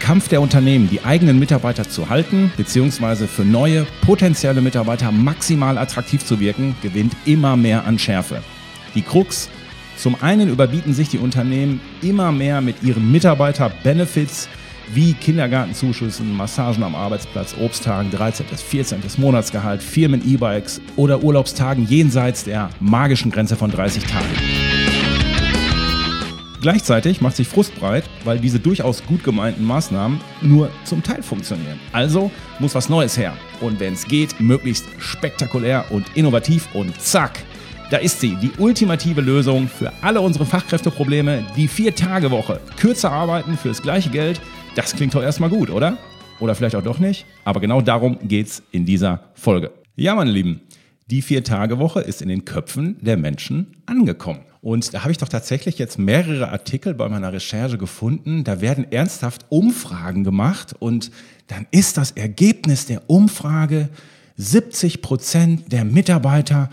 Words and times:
Kampf 0.00 0.26
der 0.26 0.40
Unternehmen, 0.40 0.88
die 0.90 1.04
eigenen 1.04 1.38
Mitarbeiter 1.38 1.88
zu 1.88 2.08
halten 2.08 2.50
bzw. 2.56 3.28
für 3.28 3.44
neue 3.44 3.86
potenzielle 4.00 4.60
Mitarbeiter 4.60 5.12
maximal 5.12 5.78
attraktiv 5.78 6.24
zu 6.24 6.40
wirken, 6.40 6.74
gewinnt 6.82 7.14
immer 7.26 7.56
mehr 7.56 7.86
an 7.86 7.98
Schärfe. 7.98 8.42
Die 8.96 9.02
Krux, 9.02 9.48
zum 9.96 10.16
einen 10.20 10.48
überbieten 10.48 10.94
sich 10.94 11.08
die 11.10 11.18
Unternehmen 11.18 11.80
immer 12.02 12.32
mehr 12.32 12.60
mit 12.60 12.82
ihren 12.82 13.12
Mitarbeiter-Benefits 13.12 14.48
wie 14.92 15.12
Kindergartenzuschüssen, 15.12 16.34
Massagen 16.36 16.82
am 16.82 16.94
Arbeitsplatz, 16.94 17.54
Obsttagen, 17.60 18.10
13. 18.10 18.46
bis 18.50 18.62
14. 18.62 19.00
Monatsgehalt, 19.18 19.82
Firmen-E-Bikes 19.82 20.80
oder 20.96 21.22
Urlaubstagen 21.22 21.86
jenseits 21.86 22.44
der 22.44 22.70
magischen 22.80 23.30
Grenze 23.30 23.54
von 23.54 23.70
30 23.70 24.04
Tagen. 24.04 24.26
Gleichzeitig 26.60 27.22
macht 27.22 27.36
sich 27.36 27.48
Frust 27.48 27.74
breit, 27.76 28.04
weil 28.24 28.38
diese 28.38 28.60
durchaus 28.60 29.02
gut 29.06 29.24
gemeinten 29.24 29.64
Maßnahmen 29.64 30.20
nur 30.42 30.70
zum 30.84 31.02
Teil 31.02 31.22
funktionieren. 31.22 31.80
Also 31.92 32.30
muss 32.58 32.74
was 32.74 32.90
Neues 32.90 33.16
her. 33.16 33.34
Und 33.62 33.80
wenn 33.80 33.94
es 33.94 34.04
geht, 34.04 34.38
möglichst 34.40 34.84
spektakulär 34.98 35.86
und 35.88 36.06
innovativ 36.16 36.68
und 36.74 37.00
zack. 37.00 37.42
Da 37.90 37.96
ist 37.96 38.20
sie, 38.20 38.36
die 38.36 38.52
ultimative 38.58 39.22
Lösung 39.22 39.68
für 39.68 39.90
alle 40.02 40.20
unsere 40.20 40.44
Fachkräfteprobleme, 40.44 41.46
die 41.56 41.66
Vier-Tage-Woche. 41.66 42.60
Kürzer 42.78 43.10
arbeiten 43.10 43.56
für 43.56 43.68
das 43.68 43.80
gleiche 43.80 44.10
Geld, 44.10 44.40
das 44.74 44.94
klingt 44.94 45.14
doch 45.14 45.22
erstmal 45.22 45.50
gut, 45.50 45.70
oder? 45.70 45.96
Oder 46.40 46.54
vielleicht 46.54 46.76
auch 46.76 46.82
doch 46.82 46.98
nicht. 46.98 47.24
Aber 47.44 47.60
genau 47.60 47.80
darum 47.80 48.18
geht's 48.22 48.62
in 48.70 48.84
dieser 48.84 49.20
Folge. 49.34 49.72
Ja, 49.96 50.14
meine 50.14 50.30
Lieben, 50.30 50.60
die 51.10 51.22
Vier-Tage-Woche 51.22 52.00
ist 52.00 52.22
in 52.22 52.28
den 52.28 52.44
Köpfen 52.44 52.96
der 53.00 53.16
Menschen 53.16 53.82
angekommen. 53.86 54.40
Und 54.62 54.92
da 54.92 55.02
habe 55.02 55.12
ich 55.12 55.18
doch 55.18 55.28
tatsächlich 55.28 55.78
jetzt 55.78 55.98
mehrere 55.98 56.50
Artikel 56.50 56.92
bei 56.92 57.08
meiner 57.08 57.32
Recherche 57.32 57.78
gefunden. 57.78 58.44
Da 58.44 58.60
werden 58.60 58.90
ernsthaft 58.92 59.46
Umfragen 59.48 60.22
gemacht 60.22 60.74
und 60.78 61.10
dann 61.46 61.66
ist 61.70 61.96
das 61.96 62.12
Ergebnis 62.12 62.86
der 62.86 63.08
Umfrage, 63.08 63.88
70 64.36 65.02
Prozent 65.02 65.72
der 65.72 65.84
Mitarbeiter 65.84 66.70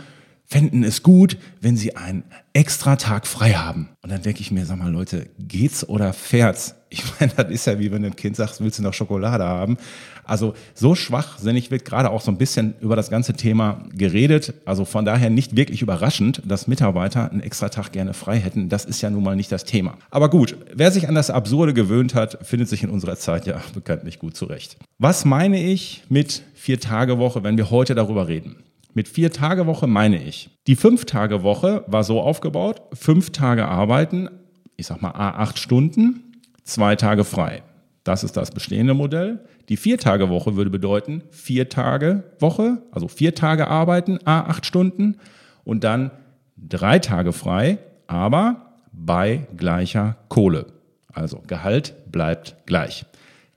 fänden 0.47 0.83
es 0.83 1.03
gut, 1.03 1.37
wenn 1.59 1.75
sie 1.75 1.97
einen 1.97 2.23
extra 2.53 2.95
Tag 2.95 3.27
frei 3.27 3.51
haben. 3.51 3.89
Und 4.01 4.11
dann 4.11 4.21
denke 4.21 4.39
ich 4.39 4.49
mir, 4.49 4.65
sag 4.65 4.79
mal 4.79 4.91
Leute, 4.91 5.27
geht's 5.37 5.87
oder 5.87 6.13
fährt's? 6.13 6.73
Ich 6.89 7.03
meine, 7.19 7.33
das 7.35 7.51
ist 7.51 7.67
ja 7.67 7.77
wie 7.79 7.91
wenn 7.91 8.05
ein 8.05 8.15
Kind 8.15 8.37
sagt, 8.37 8.61
willst 8.61 8.79
du 8.79 8.83
noch 8.83 8.93
Schokolade 8.93 9.43
haben? 9.43 9.77
Also 10.23 10.53
so 10.73 10.95
schwachsinnig 10.95 11.69
wird 11.69 11.83
gerade 11.83 12.09
auch 12.09 12.21
so 12.21 12.31
ein 12.31 12.37
bisschen 12.37 12.75
über 12.79 12.95
das 12.95 13.09
ganze 13.09 13.33
Thema 13.33 13.83
geredet. 13.93 14.53
Also 14.65 14.85
von 14.85 15.03
daher 15.03 15.29
nicht 15.29 15.57
wirklich 15.57 15.81
überraschend, 15.81 16.41
dass 16.45 16.67
Mitarbeiter 16.67 17.29
einen 17.29 17.41
extra 17.41 17.67
Tag 17.67 17.91
gerne 17.91 18.13
frei 18.13 18.39
hätten. 18.39 18.69
Das 18.69 18.85
ist 18.85 19.01
ja 19.01 19.09
nun 19.09 19.23
mal 19.23 19.35
nicht 19.35 19.51
das 19.51 19.65
Thema. 19.65 19.97
Aber 20.09 20.29
gut, 20.29 20.57
wer 20.73 20.91
sich 20.91 21.09
an 21.09 21.15
das 21.15 21.29
Absurde 21.29 21.73
gewöhnt 21.73 22.15
hat, 22.15 22.39
findet 22.41 22.69
sich 22.69 22.83
in 22.83 22.89
unserer 22.89 23.17
Zeit 23.17 23.47
ja 23.47 23.61
bekanntlich 23.73 24.17
gut 24.17 24.37
zurecht. 24.37 24.77
Was 24.97 25.25
meine 25.25 25.61
ich 25.61 26.03
mit 26.07 26.43
Vier-Tage-Woche, 26.55 27.43
wenn 27.43 27.57
wir 27.57 27.69
heute 27.69 27.95
darüber 27.95 28.29
reden? 28.29 28.55
Mit 28.97 29.07
Vier-Tage-Woche 29.07 29.85
meine 29.85 30.23
ich, 30.23 30.49
die 30.65 30.75
Fünf-Tage-Woche 30.75 31.83
war 31.85 32.03
so 32.03 32.19
aufgebaut, 32.19 32.81
fünf 32.93 33.29
Tage 33.29 33.67
arbeiten, 33.67 34.27
ich 34.75 34.87
sag 34.87 35.03
mal 35.03 35.11
A 35.11 35.35
acht 35.39 35.59
Stunden, 35.59 36.41
zwei 36.63 36.95
Tage 36.95 37.23
frei. 37.23 37.61
Das 38.03 38.23
ist 38.23 38.35
das 38.37 38.49
bestehende 38.49 38.95
Modell. 38.95 39.45
Die 39.69 39.77
Vier-Tage-Woche 39.77 40.55
würde 40.55 40.71
bedeuten, 40.71 41.21
vier 41.29 41.69
Tage 41.69 42.23
Woche, 42.39 42.81
also 42.89 43.07
vier 43.07 43.35
Tage 43.35 43.67
arbeiten, 43.67 44.17
A 44.25 44.39
acht 44.49 44.65
Stunden 44.65 45.17
und 45.63 45.83
dann 45.83 46.09
drei 46.57 46.97
Tage 46.97 47.33
frei, 47.33 47.77
aber 48.07 48.79
bei 48.91 49.45
gleicher 49.55 50.17
Kohle. 50.27 50.65
Also 51.13 51.43
Gehalt 51.45 51.93
bleibt 52.11 52.55
gleich. 52.65 53.05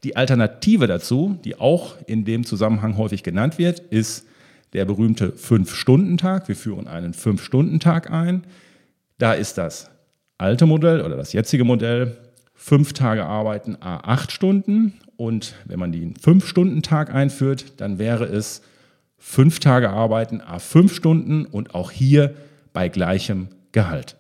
Die 0.05 0.17
Alternative 0.17 0.87
dazu, 0.87 1.39
die 1.47 1.59
auch 1.59 1.97
in 2.07 2.27
dem 2.27 2.45
Zusammenhang 2.45 2.99
häufig 2.99 3.23
genannt 3.23 3.57
wird, 3.57 3.81
ist 3.81 4.27
der 4.73 4.85
berühmte 4.85 5.33
Fünf-Stunden-Tag. 5.33 6.49
Wir 6.49 6.57
führen 6.57 6.87
einen 6.87 7.15
Fünf-Stunden-Tag 7.15 8.11
ein. 8.11 8.45
Da 9.19 9.33
ist 9.33 9.59
das 9.59 9.91
alte 10.39 10.67
Modell 10.67 11.03
oder 11.03 11.17
das 11.17 11.33
jetzige 11.33 11.65
Modell 11.65 12.17
fünf 12.55 12.93
Tage 12.93 13.25
arbeiten, 13.25 13.77
a 13.81 13.97
acht 13.99 14.33
Stunden. 14.33 14.95
Und 15.17 15.55
wenn 15.65 15.79
man 15.79 15.93
den 15.93 16.15
Fünf-Stunden-Tag 16.17 17.15
einführt, 17.15 17.81
dann 17.81 17.99
wäre 17.99 18.25
es 18.25 18.63
fünf 19.19 19.61
Tage 19.61 19.91
arbeiten, 19.91 20.41
a 20.41 20.59
fünf 20.59 20.95
Stunden 20.95 21.47
und 21.47 21.75
auch 21.75 21.91
hier 21.91 22.35
bei 22.73 22.89
gleichem 22.89 23.49
Gehalt. 23.73 24.17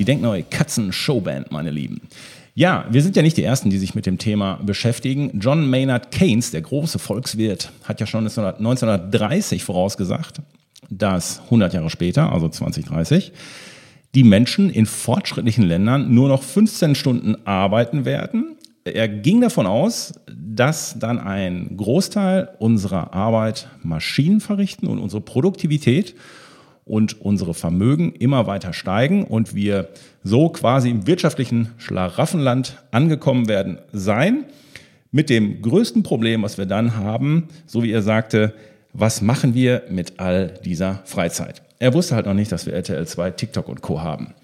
Die 0.00 0.06
Denkneue 0.06 0.44
Katzen-Showband, 0.44 1.52
meine 1.52 1.70
Lieben. 1.70 2.00
Ja, 2.54 2.86
wir 2.90 3.02
sind 3.02 3.16
ja 3.16 3.22
nicht 3.22 3.36
die 3.36 3.42
Ersten, 3.42 3.68
die 3.68 3.76
sich 3.76 3.94
mit 3.94 4.06
dem 4.06 4.16
Thema 4.16 4.58
beschäftigen. 4.62 5.38
John 5.38 5.68
Maynard 5.68 6.10
Keynes, 6.10 6.52
der 6.52 6.62
große 6.62 6.98
Volkswirt, 6.98 7.70
hat 7.84 8.00
ja 8.00 8.06
schon 8.06 8.24
1930 8.26 9.62
vorausgesagt, 9.62 10.40
dass 10.88 11.42
100 11.44 11.74
Jahre 11.74 11.90
später, 11.90 12.32
also 12.32 12.48
2030, 12.48 13.32
die 14.14 14.24
Menschen 14.24 14.70
in 14.70 14.86
fortschrittlichen 14.86 15.64
Ländern 15.64 16.14
nur 16.14 16.28
noch 16.28 16.44
15 16.44 16.94
Stunden 16.94 17.36
arbeiten 17.46 18.06
werden. 18.06 18.56
Er 18.84 19.06
ging 19.06 19.42
davon 19.42 19.66
aus, 19.66 20.14
dass 20.34 20.98
dann 20.98 21.18
ein 21.18 21.76
Großteil 21.76 22.48
unserer 22.58 23.12
Arbeit 23.12 23.68
Maschinen 23.82 24.40
verrichten 24.40 24.86
und 24.86 24.98
unsere 24.98 25.20
Produktivität 25.20 26.14
und 26.90 27.20
unsere 27.20 27.54
Vermögen 27.54 28.12
immer 28.18 28.48
weiter 28.48 28.72
steigen 28.72 29.22
und 29.22 29.54
wir 29.54 29.88
so 30.24 30.48
quasi 30.48 30.90
im 30.90 31.06
wirtschaftlichen 31.06 31.68
Schlaraffenland 31.78 32.82
angekommen 32.90 33.48
werden 33.48 33.78
sein. 33.92 34.44
Mit 35.12 35.30
dem 35.30 35.62
größten 35.62 36.02
Problem, 36.02 36.42
was 36.42 36.58
wir 36.58 36.66
dann 36.66 36.96
haben, 36.96 37.46
so 37.64 37.84
wie 37.84 37.92
er 37.92 38.02
sagte, 38.02 38.54
was 38.92 39.22
machen 39.22 39.54
wir 39.54 39.84
mit 39.88 40.18
all 40.18 40.54
dieser 40.64 41.00
Freizeit? 41.04 41.62
Er 41.78 41.94
wusste 41.94 42.16
halt 42.16 42.26
noch 42.26 42.34
nicht, 42.34 42.50
dass 42.50 42.66
wir 42.66 42.72
RTL 42.72 43.06
2, 43.06 43.30
TikTok 43.30 43.68
und 43.68 43.82
Co. 43.82 44.02
haben. 44.02 44.34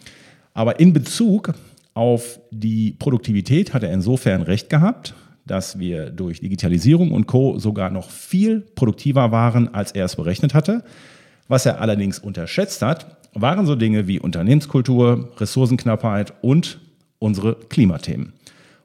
Aber 0.54 0.78
in 0.78 0.92
Bezug 0.92 1.52
auf 1.94 2.38
die 2.52 2.92
Produktivität 2.92 3.74
hat 3.74 3.82
er 3.82 3.92
insofern 3.92 4.42
recht 4.42 4.70
gehabt, 4.70 5.14
dass 5.46 5.80
wir 5.80 6.10
durch 6.10 6.40
Digitalisierung 6.40 7.10
und 7.10 7.26
Co. 7.26 7.58
sogar 7.58 7.90
noch 7.90 8.10
viel 8.10 8.60
produktiver 8.60 9.32
waren, 9.32 9.74
als 9.74 9.92
er 9.92 10.04
es 10.04 10.14
berechnet 10.14 10.54
hatte. 10.54 10.84
Was 11.48 11.66
er 11.66 11.80
allerdings 11.80 12.18
unterschätzt 12.18 12.82
hat, 12.82 13.16
waren 13.34 13.66
so 13.66 13.76
Dinge 13.76 14.06
wie 14.06 14.18
Unternehmenskultur, 14.18 15.32
Ressourcenknappheit 15.38 16.32
und 16.42 16.80
unsere 17.18 17.54
Klimathemen. 17.54 18.32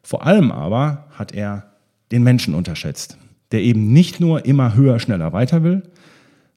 Vor 0.03 0.25
allem 0.25 0.51
aber 0.51 1.05
hat 1.11 1.33
er 1.33 1.71
den 2.11 2.23
Menschen 2.23 2.53
unterschätzt, 2.53 3.17
der 3.51 3.61
eben 3.61 3.93
nicht 3.93 4.19
nur 4.19 4.45
immer 4.45 4.75
höher, 4.75 4.99
schneller 4.99 5.33
weiter 5.33 5.63
will, 5.63 5.83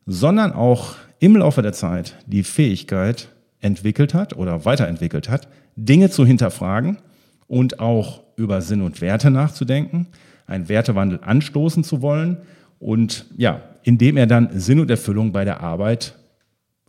sondern 0.07 0.53
auch 0.53 0.95
im 1.21 1.37
Laufe 1.37 1.63
der 1.63 1.73
Zeit 1.73 2.17
die 2.27 2.43
Fähigkeit 2.43 3.29
entwickelt 3.61 4.13
hat 4.13 4.37
oder 4.37 4.65
weiterentwickelt 4.65 5.29
hat, 5.29 5.49
Dinge 5.77 6.11
zu 6.11 6.27
hinterfragen 6.27 6.99
und 7.47 7.81
auch 7.81 8.23
über 8.37 8.61
Sinn 8.61 8.83
und 8.83 9.01
Werte 9.01 9.31
nachzudenken, 9.31 10.09
einen 10.47 10.69
Wertewandel 10.69 11.21
anstoßen 11.23 11.85
zu 11.85 12.03
wollen 12.03 12.39
und 12.85 13.25
ja, 13.39 13.63
indem 13.83 14.19
er 14.19 14.27
dann 14.27 14.51
Sinn 14.61 14.79
und 14.79 14.91
Erfüllung 14.91 15.33
bei 15.33 15.47
der 15.47 15.63
Arbeit 15.63 16.17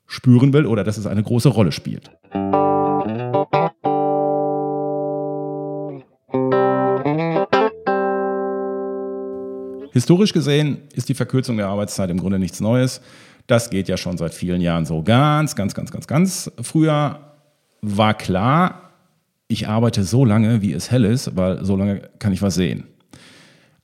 spüren 0.07 0.51
will 0.51 0.65
oder 0.65 0.83
dass 0.83 0.97
es 0.97 1.07
eine 1.07 1.23
große 1.23 1.47
Rolle 1.47 1.71
spielt. 1.71 2.11
Historisch 9.93 10.33
gesehen 10.33 10.79
ist 10.93 11.07
die 11.07 11.13
Verkürzung 11.13 11.55
der 11.55 11.67
Arbeitszeit 11.67 12.09
im 12.09 12.17
Grunde 12.17 12.39
nichts 12.39 12.59
Neues. 12.59 12.99
Das 13.47 13.69
geht 13.69 13.87
ja 13.87 13.95
schon 13.95 14.17
seit 14.17 14.33
vielen 14.33 14.59
Jahren 14.59 14.85
so. 14.85 15.01
Ganz, 15.01 15.55
ganz, 15.55 15.73
ganz, 15.73 15.91
ganz, 15.91 16.07
ganz 16.07 16.51
früher 16.61 17.21
war 17.81 18.15
klar, 18.15 18.91
ich 19.47 19.69
arbeite 19.69 20.03
so 20.03 20.25
lange, 20.25 20.61
wie 20.61 20.73
es 20.73 20.91
hell 20.91 21.05
ist, 21.05 21.37
weil 21.37 21.63
so 21.63 21.77
lange 21.77 22.01
kann 22.19 22.33
ich 22.33 22.41
was 22.41 22.55
sehen. 22.55 22.83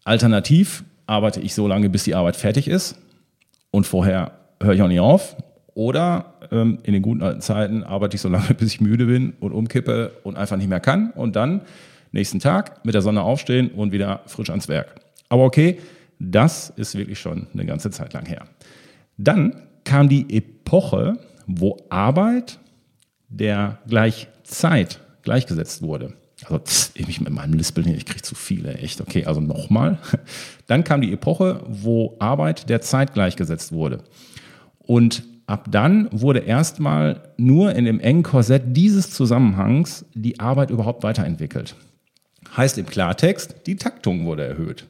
Alternativ 0.03 0.83
arbeite 1.07 1.39
ich 1.41 1.53
so 1.53 1.67
lange, 1.67 1.89
bis 1.89 2.03
die 2.03 2.15
Arbeit 2.15 2.35
fertig 2.35 2.67
ist 2.67 2.97
und 3.71 3.85
vorher 3.85 4.31
höre 4.61 4.73
ich 4.73 4.81
auch 4.81 4.87
nicht 4.87 4.99
auf. 4.99 5.35
Oder 5.73 6.33
ähm, 6.51 6.79
in 6.83 6.93
den 6.93 7.01
guten 7.01 7.23
alten 7.23 7.41
Zeiten 7.41 7.83
arbeite 7.83 8.15
ich 8.15 8.21
so 8.21 8.29
lange, 8.29 8.53
bis 8.57 8.73
ich 8.73 8.81
müde 8.81 9.05
bin 9.05 9.33
und 9.39 9.51
umkippe 9.53 10.11
und 10.23 10.37
einfach 10.37 10.57
nicht 10.57 10.69
mehr 10.69 10.81
kann. 10.81 11.11
Und 11.11 11.35
dann 11.35 11.61
Nächsten 12.11 12.39
Tag 12.39 12.83
mit 12.83 12.93
der 12.93 13.01
Sonne 13.01 13.21
aufstehen 13.21 13.71
und 13.71 13.93
wieder 13.93 14.21
frisch 14.25 14.49
ans 14.49 14.67
Werk. 14.67 14.95
Aber 15.29 15.45
okay, 15.45 15.79
das 16.19 16.71
ist 16.75 16.97
wirklich 16.97 17.19
schon 17.19 17.47
eine 17.53 17.65
ganze 17.65 17.89
Zeit 17.89 18.11
lang 18.13 18.25
her. 18.25 18.45
Dann 19.17 19.61
kam 19.85 20.09
die 20.09 20.35
Epoche, 20.35 21.17
wo 21.47 21.77
Arbeit 21.89 22.59
der 23.29 23.79
Gleichzeit 23.87 24.99
gleichgesetzt 25.21 25.83
wurde. 25.83 26.13
Also 26.45 26.61
ich 26.93 27.21
mit 27.21 27.31
meinem 27.31 27.53
Lispeln 27.53 27.87
hier, 27.87 27.97
ich 27.97 28.05
kriege 28.05 28.21
zu 28.21 28.35
viele, 28.35 28.73
echt. 28.75 29.01
Okay, 29.01 29.25
also 29.25 29.41
nochmal. 29.41 29.99
Dann 30.67 30.83
kam 30.83 31.01
die 31.01 31.13
Epoche, 31.13 31.63
wo 31.67 32.15
Arbeit 32.19 32.69
der 32.69 32.81
Zeit 32.81 33.13
gleichgesetzt 33.13 33.71
wurde. 33.71 34.03
Und 34.79 35.23
ab 35.45 35.67
dann 35.69 36.07
wurde 36.11 36.39
erstmal 36.39 37.21
nur 37.37 37.75
in 37.75 37.85
dem 37.85 37.99
engen 37.99 38.23
Korsett 38.23 38.63
dieses 38.67 39.11
Zusammenhangs 39.11 40.05
die 40.13 40.39
Arbeit 40.39 40.69
überhaupt 40.69 41.03
weiterentwickelt. 41.03 41.75
Heißt 42.55 42.77
im 42.77 42.85
Klartext, 42.85 43.55
die 43.67 43.75
Taktung 43.75 44.25
wurde 44.25 44.43
erhöht. 44.45 44.87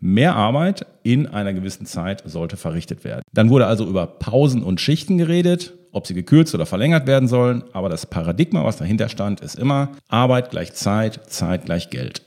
Mehr 0.00 0.34
Arbeit 0.34 0.86
in 1.02 1.26
einer 1.26 1.52
gewissen 1.52 1.86
Zeit 1.86 2.22
sollte 2.26 2.56
verrichtet 2.56 3.04
werden. 3.04 3.22
Dann 3.32 3.50
wurde 3.50 3.66
also 3.66 3.86
über 3.86 4.06
Pausen 4.06 4.62
und 4.62 4.80
Schichten 4.80 5.18
geredet, 5.18 5.74
ob 5.94 6.06
sie 6.06 6.14
gekürzt 6.14 6.54
oder 6.54 6.66
verlängert 6.66 7.06
werden 7.06 7.28
sollen. 7.28 7.64
Aber 7.72 7.88
das 7.88 8.06
Paradigma, 8.06 8.64
was 8.64 8.76
dahinter 8.76 9.08
stand, 9.08 9.40
ist 9.40 9.58
immer 9.58 9.92
Arbeit 10.08 10.50
gleich 10.50 10.74
Zeit, 10.74 11.30
Zeit 11.30 11.64
gleich 11.64 11.88
Geld. 11.88 12.22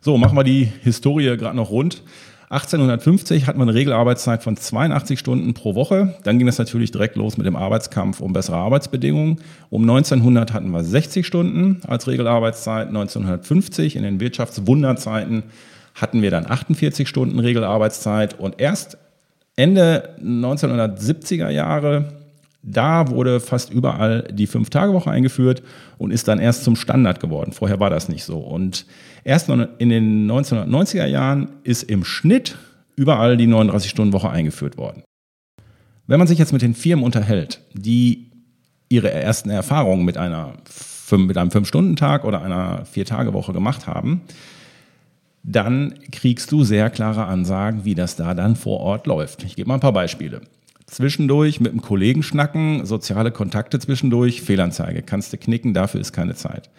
So, 0.00 0.16
machen 0.16 0.36
wir 0.36 0.44
die 0.44 0.70
Historie 0.82 1.36
gerade 1.36 1.56
noch 1.56 1.70
rund. 1.70 2.02
1850 2.48 3.48
hat 3.48 3.56
man 3.56 3.68
eine 3.68 3.76
Regelarbeitszeit 3.76 4.44
von 4.44 4.56
82 4.56 5.18
Stunden 5.18 5.52
pro 5.52 5.74
Woche. 5.74 6.14
Dann 6.22 6.38
ging 6.38 6.46
es 6.46 6.58
natürlich 6.58 6.92
direkt 6.92 7.16
los 7.16 7.36
mit 7.36 7.46
dem 7.46 7.56
Arbeitskampf 7.56 8.20
um 8.20 8.32
bessere 8.32 8.56
Arbeitsbedingungen. 8.56 9.40
Um 9.68 9.82
1900 9.82 10.52
hatten 10.52 10.70
wir 10.70 10.84
60 10.84 11.26
Stunden 11.26 11.80
als 11.88 12.06
Regelarbeitszeit. 12.06 12.86
1950 12.86 13.96
in 13.96 14.04
den 14.04 14.20
Wirtschaftswunderzeiten 14.20 15.42
hatten 15.96 16.22
wir 16.22 16.30
dann 16.30 16.48
48 16.48 17.08
Stunden 17.08 17.40
Regelarbeitszeit. 17.40 18.38
Und 18.38 18.60
erst 18.60 18.96
Ende 19.56 20.16
1970er 20.22 21.48
Jahre 21.48 22.25
da 22.68 23.08
wurde 23.08 23.38
fast 23.38 23.72
überall 23.72 24.28
die 24.32 24.48
Fünf-Tage-Woche 24.48 25.10
eingeführt 25.10 25.62
und 25.98 26.10
ist 26.10 26.26
dann 26.26 26.40
erst 26.40 26.64
zum 26.64 26.74
Standard 26.74 27.20
geworden. 27.20 27.52
Vorher 27.52 27.78
war 27.78 27.90
das 27.90 28.08
nicht 28.08 28.24
so. 28.24 28.38
Und 28.38 28.86
erst 29.22 29.48
in 29.48 29.88
den 29.88 30.28
1990er 30.28 31.06
Jahren 31.06 31.48
ist 31.62 31.84
im 31.84 32.04
Schnitt 32.04 32.58
überall 32.96 33.36
die 33.36 33.46
39-Stunden-Woche 33.46 34.28
eingeführt 34.28 34.76
worden. 34.76 35.04
Wenn 36.08 36.18
man 36.18 36.26
sich 36.26 36.40
jetzt 36.40 36.52
mit 36.52 36.62
den 36.62 36.74
Firmen 36.74 37.04
unterhält, 37.04 37.60
die 37.72 38.32
ihre 38.88 39.12
ersten 39.12 39.50
Erfahrungen 39.50 40.04
mit, 40.04 40.18
einer, 40.18 40.54
mit 41.12 41.36
einem 41.36 41.52
Fünf-Stunden-Tag 41.52 42.24
oder 42.24 42.42
einer 42.42 42.84
Vier-Tage-Woche 42.84 43.52
gemacht 43.52 43.86
haben, 43.86 44.22
dann 45.44 45.94
kriegst 46.10 46.50
du 46.50 46.64
sehr 46.64 46.90
klare 46.90 47.26
Ansagen, 47.26 47.84
wie 47.84 47.94
das 47.94 48.16
da 48.16 48.34
dann 48.34 48.56
vor 48.56 48.80
Ort 48.80 49.06
läuft. 49.06 49.44
Ich 49.44 49.54
gebe 49.54 49.68
mal 49.68 49.74
ein 49.74 49.80
paar 49.80 49.92
Beispiele. 49.92 50.40
Zwischendurch 50.86 51.60
mit 51.60 51.72
einem 51.72 51.82
Kollegen 51.82 52.22
schnacken, 52.22 52.86
soziale 52.86 53.32
Kontakte 53.32 53.78
zwischendurch, 53.78 54.42
Fehlanzeige. 54.42 55.02
Kannst 55.02 55.32
du 55.32 55.36
knicken, 55.36 55.74
dafür 55.74 56.00
ist 56.00 56.12
keine 56.12 56.34
Zeit. 56.34 56.70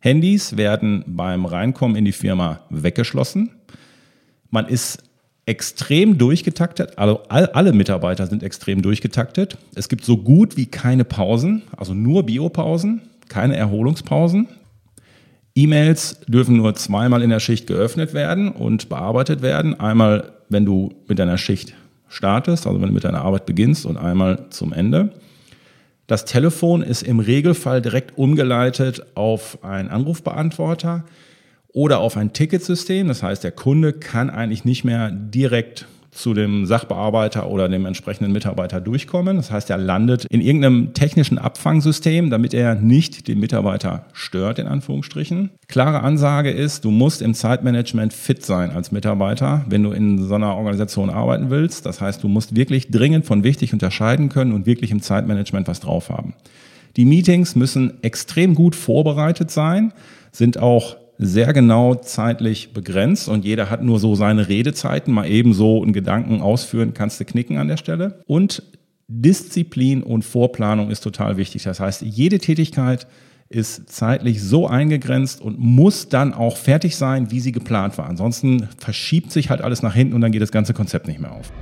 Handys 0.00 0.56
werden 0.56 1.04
beim 1.06 1.46
Reinkommen 1.46 1.96
in 1.96 2.04
die 2.04 2.12
Firma 2.12 2.60
weggeschlossen. 2.68 3.50
Man 4.50 4.66
ist 4.66 5.02
extrem 5.46 6.18
durchgetaktet, 6.18 6.98
also 6.98 7.22
alle 7.28 7.72
Mitarbeiter 7.72 8.26
sind 8.26 8.42
extrem 8.42 8.82
durchgetaktet. 8.82 9.58
Es 9.74 9.88
gibt 9.88 10.04
so 10.04 10.16
gut 10.16 10.56
wie 10.56 10.66
keine 10.66 11.04
Pausen, 11.04 11.62
also 11.76 11.94
nur 11.94 12.24
Biopausen, 12.24 13.02
keine 13.28 13.56
Erholungspausen. 13.56 14.48
E-Mails 15.54 16.20
dürfen 16.26 16.56
nur 16.56 16.74
zweimal 16.74 17.22
in 17.22 17.30
der 17.30 17.40
Schicht 17.40 17.66
geöffnet 17.66 18.14
werden 18.14 18.50
und 18.50 18.88
bearbeitet 18.88 19.42
werden. 19.42 19.78
Einmal, 19.78 20.32
wenn 20.48 20.64
du 20.64 20.94
mit 21.08 21.18
deiner 21.18 21.38
Schicht 21.38 21.74
startest, 22.14 22.66
also 22.66 22.80
wenn 22.80 22.88
du 22.88 22.94
mit 22.94 23.04
deiner 23.04 23.22
Arbeit 23.22 23.46
beginnst 23.46 23.86
und 23.86 23.96
einmal 23.96 24.46
zum 24.50 24.72
Ende. 24.72 25.10
Das 26.06 26.24
Telefon 26.24 26.82
ist 26.82 27.02
im 27.02 27.18
Regelfall 27.18 27.80
direkt 27.80 28.16
umgeleitet 28.18 29.04
auf 29.14 29.64
einen 29.64 29.88
Anrufbeantworter 29.88 31.04
oder 31.72 31.98
auf 31.98 32.16
ein 32.16 32.32
Ticketsystem. 32.32 33.08
Das 33.08 33.22
heißt, 33.22 33.42
der 33.42 33.52
Kunde 33.52 33.92
kann 33.92 34.30
eigentlich 34.30 34.64
nicht 34.64 34.84
mehr 34.84 35.10
direkt 35.10 35.86
zu 36.14 36.32
dem 36.32 36.64
Sachbearbeiter 36.64 37.48
oder 37.48 37.68
dem 37.68 37.86
entsprechenden 37.86 38.32
Mitarbeiter 38.32 38.80
durchkommen. 38.80 39.36
Das 39.36 39.50
heißt, 39.50 39.68
er 39.68 39.78
landet 39.78 40.24
in 40.26 40.40
irgendeinem 40.40 40.94
technischen 40.94 41.38
Abfangsystem, 41.38 42.30
damit 42.30 42.54
er 42.54 42.76
nicht 42.76 43.26
den 43.28 43.40
Mitarbeiter 43.40 44.06
stört, 44.12 44.58
in 44.58 44.66
Anführungsstrichen. 44.66 45.50
Klare 45.68 46.00
Ansage 46.00 46.50
ist, 46.50 46.84
du 46.84 46.90
musst 46.90 47.20
im 47.20 47.34
Zeitmanagement 47.34 48.12
fit 48.12 48.46
sein 48.46 48.70
als 48.70 48.92
Mitarbeiter, 48.92 49.64
wenn 49.68 49.82
du 49.82 49.90
in 49.90 50.22
so 50.26 50.34
einer 50.34 50.54
Organisation 50.54 51.10
arbeiten 51.10 51.50
willst. 51.50 51.84
Das 51.84 52.00
heißt, 52.00 52.22
du 52.22 52.28
musst 52.28 52.54
wirklich 52.54 52.90
dringend 52.90 53.26
von 53.26 53.42
wichtig 53.42 53.72
unterscheiden 53.72 54.28
können 54.28 54.52
und 54.52 54.66
wirklich 54.66 54.92
im 54.92 55.02
Zeitmanagement 55.02 55.66
was 55.66 55.80
drauf 55.80 56.10
haben. 56.10 56.34
Die 56.96 57.04
Meetings 57.04 57.56
müssen 57.56 58.02
extrem 58.02 58.54
gut 58.54 58.76
vorbereitet 58.76 59.50
sein, 59.50 59.92
sind 60.30 60.58
auch 60.58 60.96
sehr 61.18 61.52
genau 61.52 61.94
zeitlich 61.94 62.72
begrenzt 62.72 63.28
und 63.28 63.44
jeder 63.44 63.70
hat 63.70 63.82
nur 63.82 63.98
so 63.98 64.14
seine 64.14 64.48
Redezeiten. 64.48 65.14
Mal 65.14 65.30
eben 65.30 65.52
so 65.52 65.82
einen 65.82 65.92
Gedanken 65.92 66.40
ausführen, 66.40 66.94
kannst 66.94 67.20
du 67.20 67.24
knicken 67.24 67.56
an 67.56 67.68
der 67.68 67.76
Stelle. 67.76 68.22
Und 68.26 68.62
Disziplin 69.06 70.02
und 70.02 70.24
Vorplanung 70.24 70.90
ist 70.90 71.00
total 71.00 71.36
wichtig. 71.36 71.64
Das 71.64 71.78
heißt, 71.78 72.02
jede 72.02 72.38
Tätigkeit 72.38 73.06
ist 73.48 73.92
zeitlich 73.92 74.42
so 74.42 74.66
eingegrenzt 74.66 75.40
und 75.40 75.58
muss 75.58 76.08
dann 76.08 76.32
auch 76.34 76.56
fertig 76.56 76.96
sein, 76.96 77.30
wie 77.30 77.40
sie 77.40 77.52
geplant 77.52 77.98
war. 77.98 78.08
Ansonsten 78.08 78.68
verschiebt 78.78 79.30
sich 79.30 79.50
halt 79.50 79.60
alles 79.60 79.82
nach 79.82 79.94
hinten 79.94 80.14
und 80.14 80.22
dann 80.22 80.32
geht 80.32 80.42
das 80.42 80.52
ganze 80.52 80.74
Konzept 80.74 81.06
nicht 81.06 81.20
mehr 81.20 81.32
auf. 81.32 81.52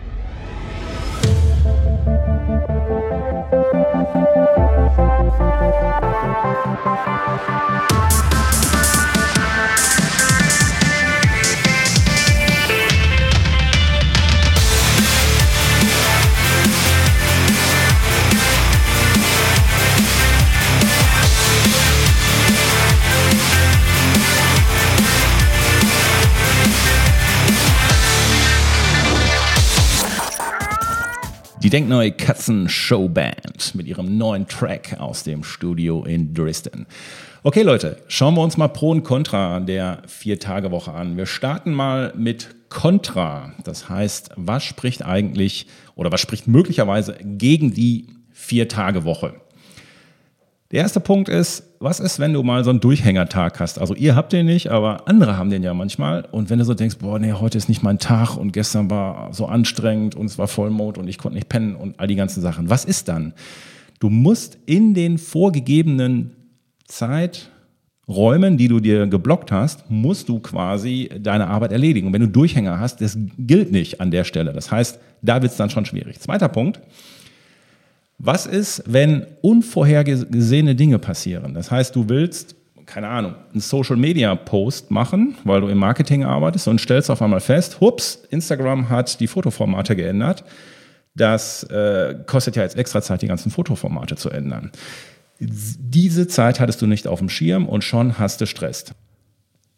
Denkneue 31.73 32.13
Katzen 32.13 32.69
Showband 32.69 33.75
mit 33.75 33.87
ihrem 33.87 34.19
neuen 34.19 34.47
Track 34.47 34.97
aus 35.01 35.23
dem 35.23 35.43
Studio 35.43 36.05
in 36.05 36.35
Dresden. 36.35 36.87
Okay, 37.45 37.63
Leute, 37.63 37.97
schauen 38.09 38.35
wir 38.35 38.43
uns 38.43 38.59
mal 38.59 38.69
Pro 38.69 38.91
und 38.91 39.05
Contra 39.05 39.59
der 39.59 40.03
Vier-Tage-Woche 40.07 40.93
an. 40.93 41.17
Wir 41.17 41.25
starten 41.25 41.73
mal 41.73 42.13
mit 42.15 42.55
Contra. 42.69 43.55
Das 43.65 43.89
heißt, 43.89 44.33
was 44.37 44.65
spricht 44.65 45.03
eigentlich 45.03 45.67
oder 45.95 46.13
was 46.13 46.21
spricht 46.21 46.47
möglicherweise 46.47 47.17
gegen 47.23 47.73
die 47.73 48.07
Vier-Tage-Woche? 48.33 49.42
Der 50.73 50.81
erste 50.81 51.01
Punkt 51.01 51.29
ist, 51.29 51.65
was 51.81 52.01
ist, 52.01 52.19
wenn 52.19 52.33
du 52.33 52.43
mal 52.43 52.65
so 52.65 52.71
einen 52.71 52.81
Durchhängertag 52.81 53.61
hast? 53.61 53.79
Also 53.79 53.95
ihr 53.95 54.17
habt 54.17 54.33
den 54.33 54.47
nicht, 54.47 54.71
aber 54.71 55.07
andere 55.07 55.37
haben 55.37 55.51
den 55.51 55.63
ja 55.63 55.75
manchmal. 55.75 56.25
Und 56.33 56.49
wenn 56.49 56.59
du 56.59 56.65
so 56.65 56.73
denkst, 56.73 56.97
boah, 56.99 57.19
nee, 57.19 57.35
heute 57.35 57.59
ist 57.59 57.69
nicht 57.69 57.83
mein 57.83 57.99
Tag 57.99 58.39
und 58.39 58.55
gestern 58.55 58.89
war 58.89 59.35
so 59.35 59.45
anstrengend 59.45 60.15
und 60.15 60.27
es 60.27 60.39
war 60.39 60.49
Vollmond 60.49 60.97
und 60.97 61.09
ich 61.09 61.19
konnte 61.19 61.37
nicht 61.37 61.51
pennen 61.51 61.77
und 61.77 62.01
all 62.01 62.07
die 62.07 62.15
ganzen 62.15 62.41
Sachen. 62.41 62.71
Was 62.71 62.87
ist 62.87 63.09
dann? 63.09 63.35
Du 64.01 64.09
musst 64.09 64.57
in 64.65 64.95
den 64.95 65.19
vorgegebenen 65.19 66.31
Zeiträumen, 66.87 68.57
die 68.57 68.69
du 68.69 68.81
dir 68.81 69.07
geblockt 69.07 69.53
hast, 69.53 69.91
musst 69.91 70.31
du 70.31 70.41
quasi 70.41 71.11
deine 71.21 71.49
Arbeit 71.49 71.73
erledigen. 71.73 72.07
Und 72.07 72.15
wenn 72.15 72.23
du 72.23 72.29
Durchhänger 72.29 72.81
hast, 72.81 73.03
das 73.03 73.19
gilt 73.37 73.73
nicht 73.73 74.01
an 74.01 74.11
der 74.11 74.25
Stelle. 74.25 74.55
Das 74.55 74.71
heißt, 74.71 74.99
da 75.21 75.43
wird 75.43 75.53
es 75.53 75.59
dann 75.59 75.69
schon 75.69 75.85
schwierig. 75.85 76.19
Zweiter 76.19 76.49
Punkt 76.49 76.81
was 78.25 78.47
ist, 78.47 78.85
wenn 78.87 79.27
unvorhergesehene 79.41 80.77
Dinge 80.77 81.01
passieren? 81.01 81.55
Das 81.55 81.73
heißt, 81.73 81.97
du 81.97 82.09
willst, 82.09 82.55
keine 82.87 83.09
Ahnung, 83.09 83.35
einen 83.51 83.61
Social 83.61 83.97
Media 83.97 84.33
Post 84.37 84.93
machen, 84.93 85.35
weil 85.43 85.61
du 85.61 85.67
im 85.67 85.79
Marketing 85.79 86.25
arbeitest 86.25 86.69
und 86.69 86.81
stellst 86.81 87.11
auf 87.11 87.21
einmal 87.21 87.41
fest, 87.41 87.81
hups, 87.81 88.23
Instagram 88.31 88.89
hat 88.89 89.19
die 89.19 89.27
Fotoformate 89.27 89.97
geändert. 89.97 90.45
Das 91.17 91.65
äh, 91.65 92.15
kostet 92.25 92.55
ja 92.55 92.63
jetzt 92.63 92.77
extra 92.77 93.03
Zeit, 93.03 93.23
die 93.23 93.27
ganzen 93.27 93.51
Fotoformate 93.51 94.15
zu 94.15 94.31
ändern. 94.31 94.71
Diese 95.41 96.29
Zeit 96.29 96.61
hattest 96.61 96.81
du 96.81 96.87
nicht 96.87 97.09
auf 97.09 97.19
dem 97.19 97.29
Schirm 97.29 97.69
und 97.69 97.83
schon 97.83 98.21
hast 98.21 98.41
du 98.41 98.47
Stress. 98.47 98.85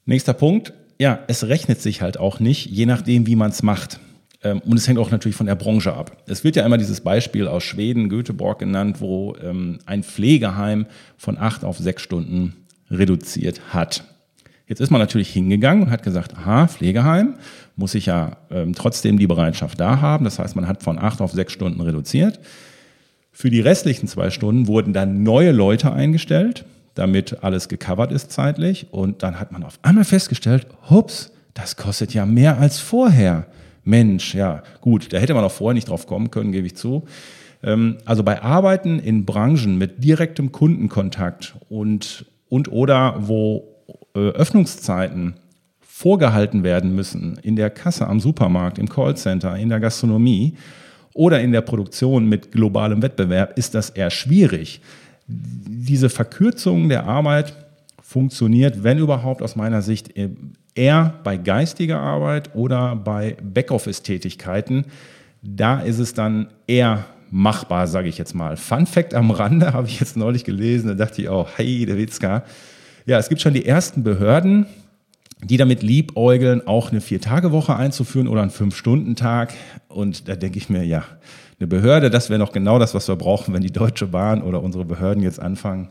Nächster 0.04 0.34
Punkt. 0.34 0.74
Ja, 0.98 1.20
es 1.28 1.48
rechnet 1.48 1.80
sich 1.80 2.02
halt 2.02 2.18
auch 2.18 2.40
nicht, 2.40 2.66
je 2.66 2.84
nachdem, 2.84 3.26
wie 3.26 3.36
man 3.36 3.50
es 3.50 3.62
macht. 3.62 4.00
Ähm, 4.44 4.60
und 4.60 4.76
es 4.76 4.86
hängt 4.86 4.98
auch 4.98 5.10
natürlich 5.10 5.36
von 5.36 5.46
der 5.46 5.56
Branche 5.56 5.92
ab. 5.94 6.22
Es 6.26 6.44
wird 6.44 6.54
ja 6.56 6.64
immer 6.64 6.78
dieses 6.78 7.00
Beispiel 7.00 7.48
aus 7.48 7.64
Schweden, 7.64 8.08
Göteborg 8.08 8.60
genannt, 8.60 9.00
wo 9.00 9.34
ähm, 9.42 9.78
ein 9.86 10.04
Pflegeheim 10.04 10.86
von 11.16 11.38
acht 11.38 11.64
auf 11.64 11.78
sechs 11.78 12.02
Stunden 12.02 12.54
reduziert 12.90 13.60
hat. 13.72 14.04
Jetzt 14.66 14.80
ist 14.80 14.90
man 14.90 15.00
natürlich 15.00 15.30
hingegangen 15.30 15.84
und 15.84 15.90
hat 15.90 16.02
gesagt, 16.02 16.34
aha, 16.36 16.68
Pflegeheim, 16.68 17.34
muss 17.76 17.94
ich 17.94 18.06
ja 18.06 18.36
ähm, 18.50 18.74
trotzdem 18.74 19.18
die 19.18 19.26
Bereitschaft 19.26 19.80
da 19.80 20.00
haben. 20.00 20.24
Das 20.24 20.38
heißt, 20.38 20.56
man 20.56 20.68
hat 20.68 20.82
von 20.82 20.98
acht 20.98 21.20
auf 21.20 21.32
sechs 21.32 21.52
Stunden 21.52 21.80
reduziert. 21.80 22.40
Für 23.32 23.50
die 23.50 23.60
restlichen 23.60 24.06
zwei 24.06 24.30
Stunden 24.30 24.68
wurden 24.68 24.92
dann 24.92 25.22
neue 25.22 25.50
Leute 25.50 25.92
eingestellt, 25.92 26.64
damit 26.94 27.42
alles 27.42 27.68
gecovert 27.68 28.12
ist 28.12 28.30
zeitlich. 28.30 28.86
Und 28.90 29.22
dann 29.22 29.40
hat 29.40 29.52
man 29.52 29.64
auf 29.64 29.78
einmal 29.82 30.04
festgestellt, 30.04 30.66
hups, 30.88 31.32
das 31.52 31.76
kostet 31.76 32.14
ja 32.14 32.26
mehr 32.26 32.58
als 32.58 32.78
vorher. 32.78 33.46
Mensch, 33.84 34.34
ja, 34.34 34.62
gut, 34.80 35.12
da 35.12 35.18
hätte 35.18 35.34
man 35.34 35.44
auch 35.44 35.52
vorher 35.52 35.74
nicht 35.74 35.88
drauf 35.88 36.06
kommen 36.06 36.30
können, 36.30 36.52
gebe 36.52 36.66
ich 36.66 36.76
zu. 36.76 37.04
Ähm, 37.62 37.98
also 38.04 38.22
bei 38.22 38.42
Arbeiten 38.42 38.98
in 38.98 39.24
Branchen 39.24 39.78
mit 39.78 40.02
direktem 40.02 40.52
Kundenkontakt 40.52 41.54
und, 41.68 42.26
und 42.48 42.70
oder 42.70 43.16
wo 43.20 43.64
äh, 44.14 44.20
Öffnungszeiten 44.20 45.34
vorgehalten 45.80 46.64
werden 46.64 46.94
müssen, 46.94 47.38
in 47.42 47.56
der 47.56 47.70
Kasse 47.70 48.06
am 48.06 48.20
Supermarkt, 48.20 48.78
im 48.78 48.88
Callcenter, 48.88 49.56
in 49.56 49.68
der 49.68 49.80
Gastronomie 49.80 50.56
oder 51.12 51.40
in 51.40 51.52
der 51.52 51.60
Produktion 51.60 52.28
mit 52.28 52.50
globalem 52.52 53.00
Wettbewerb, 53.00 53.56
ist 53.56 53.74
das 53.74 53.90
eher 53.90 54.10
schwierig. 54.10 54.80
Diese 55.26 56.10
Verkürzung 56.10 56.88
der 56.88 57.04
Arbeit 57.04 57.54
funktioniert, 58.02 58.82
wenn 58.82 58.98
überhaupt 58.98 59.40
aus 59.40 59.56
meiner 59.56 59.82
Sicht, 59.82 60.16
eher 60.74 61.14
bei 61.22 61.36
geistiger 61.36 62.00
Arbeit 62.00 62.54
oder 62.54 62.96
bei 62.96 63.36
Backoffice-Tätigkeiten. 63.42 64.86
Da 65.42 65.80
ist 65.80 65.98
es 65.98 66.14
dann 66.14 66.48
eher 66.66 67.04
machbar, 67.30 67.86
sage 67.86 68.08
ich 68.08 68.18
jetzt 68.18 68.34
mal. 68.34 68.56
Fun 68.56 68.86
Fact 68.86 69.14
am 69.14 69.30
Rande 69.30 69.72
habe 69.72 69.88
ich 69.88 70.00
jetzt 70.00 70.16
neulich 70.16 70.44
gelesen, 70.44 70.88
da 70.88 70.94
dachte 70.94 71.22
ich 71.22 71.28
auch, 71.28 71.48
hey, 71.56 71.86
der 71.86 71.96
Witzka. 71.96 72.44
Ja, 73.06 73.18
es 73.18 73.28
gibt 73.28 73.40
schon 73.40 73.54
die 73.54 73.66
ersten 73.66 74.02
Behörden, 74.02 74.66
die 75.42 75.56
damit 75.56 75.82
liebäugeln, 75.82 76.66
auch 76.66 76.90
eine 76.90 77.00
Vier-Tage-Woche 77.00 77.76
einzuführen 77.76 78.28
oder 78.28 78.40
einen 78.40 78.50
Fünf-Stunden-Tag. 78.50 79.52
Und 79.88 80.28
da 80.28 80.36
denke 80.36 80.58
ich 80.58 80.70
mir, 80.70 80.84
ja, 80.84 81.04
eine 81.58 81.66
Behörde, 81.66 82.08
das 82.08 82.30
wäre 82.30 82.38
noch 82.38 82.52
genau 82.52 82.78
das, 82.78 82.94
was 82.94 83.08
wir 83.08 83.16
brauchen, 83.16 83.52
wenn 83.52 83.62
die 83.62 83.72
Deutsche 83.72 84.06
Bahn 84.06 84.42
oder 84.42 84.62
unsere 84.62 84.84
Behörden 84.84 85.22
jetzt 85.22 85.40
anfangen, 85.40 85.90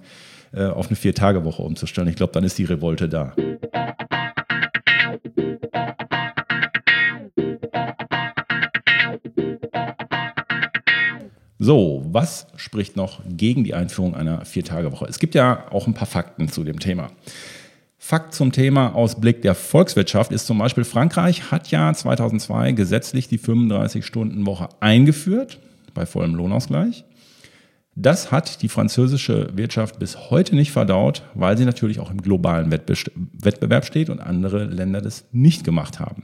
äh, 0.53 0.65
auf 0.65 0.87
eine 0.87 0.95
Vier-Tage-Woche 0.95 1.61
umzustellen. 1.61 2.07
Ich 2.07 2.15
glaube, 2.15 2.33
dann 2.33 2.43
ist 2.43 2.57
die 2.57 2.65
Revolte 2.65 3.07
da. 3.07 3.33
So, 11.63 12.03
was 12.11 12.47
spricht 12.57 12.97
noch 12.97 13.21
gegen 13.25 13.63
die 13.63 13.73
Einführung 13.73 14.15
einer 14.15 14.43
Vier-Tage-Woche? 14.43 15.05
Es 15.07 15.17
gibt 15.17 15.33
ja 15.33 15.63
auch 15.71 15.87
ein 15.87 15.93
paar 15.93 16.07
Fakten 16.07 16.49
zu 16.49 16.65
dem 16.65 16.77
Thema. 16.77 17.09
Fakt 17.97 18.33
zum 18.33 18.51
Thema 18.51 18.93
aus 18.93 19.21
Blick 19.21 19.41
der 19.43 19.55
Volkswirtschaft 19.55 20.33
ist 20.33 20.45
zum 20.45 20.57
Beispiel, 20.57 20.83
Frankreich 20.83 21.51
hat 21.51 21.71
ja 21.71 21.93
2002 21.93 22.73
gesetzlich 22.73 23.29
die 23.29 23.39
35-Stunden-Woche 23.39 24.67
eingeführt, 24.81 25.59
bei 25.93 26.05
vollem 26.05 26.35
Lohnausgleich. 26.35 27.05
Das 27.95 28.31
hat 28.31 28.63
die 28.63 28.69
französische 28.69 29.49
Wirtschaft 29.55 29.99
bis 29.99 30.31
heute 30.31 30.55
nicht 30.55 30.71
verdaut, 30.71 31.21
weil 31.35 31.57
sie 31.57 31.65
natürlich 31.65 31.99
auch 31.99 32.09
im 32.09 32.21
globalen 32.21 32.71
Wettbewerb 32.71 33.85
steht 33.85 34.09
und 34.09 34.19
andere 34.19 34.65
Länder 34.65 34.99
das 34.99 35.25
nicht 35.31 35.63
gemacht 35.63 35.99
haben. 35.99 36.23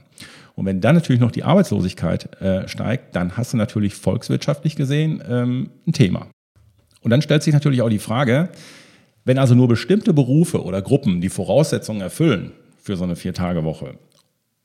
Und 0.56 0.66
wenn 0.66 0.80
dann 0.80 0.96
natürlich 0.96 1.20
noch 1.20 1.30
die 1.30 1.44
Arbeitslosigkeit 1.44 2.40
äh, 2.42 2.66
steigt, 2.66 3.14
dann 3.14 3.36
hast 3.36 3.52
du 3.52 3.56
natürlich 3.56 3.94
volkswirtschaftlich 3.94 4.74
gesehen 4.74 5.22
ähm, 5.28 5.70
ein 5.86 5.92
Thema. 5.92 6.26
Und 7.02 7.10
dann 7.10 7.22
stellt 7.22 7.44
sich 7.44 7.54
natürlich 7.54 7.82
auch 7.82 7.88
die 7.88 8.00
Frage, 8.00 8.50
wenn 9.24 9.38
also 9.38 9.54
nur 9.54 9.68
bestimmte 9.68 10.12
Berufe 10.12 10.64
oder 10.64 10.82
Gruppen 10.82 11.20
die 11.20 11.28
Voraussetzungen 11.28 12.00
erfüllen 12.00 12.52
für 12.82 12.96
so 12.96 13.04
eine 13.04 13.16
Vier-Tage-Woche 13.16 13.94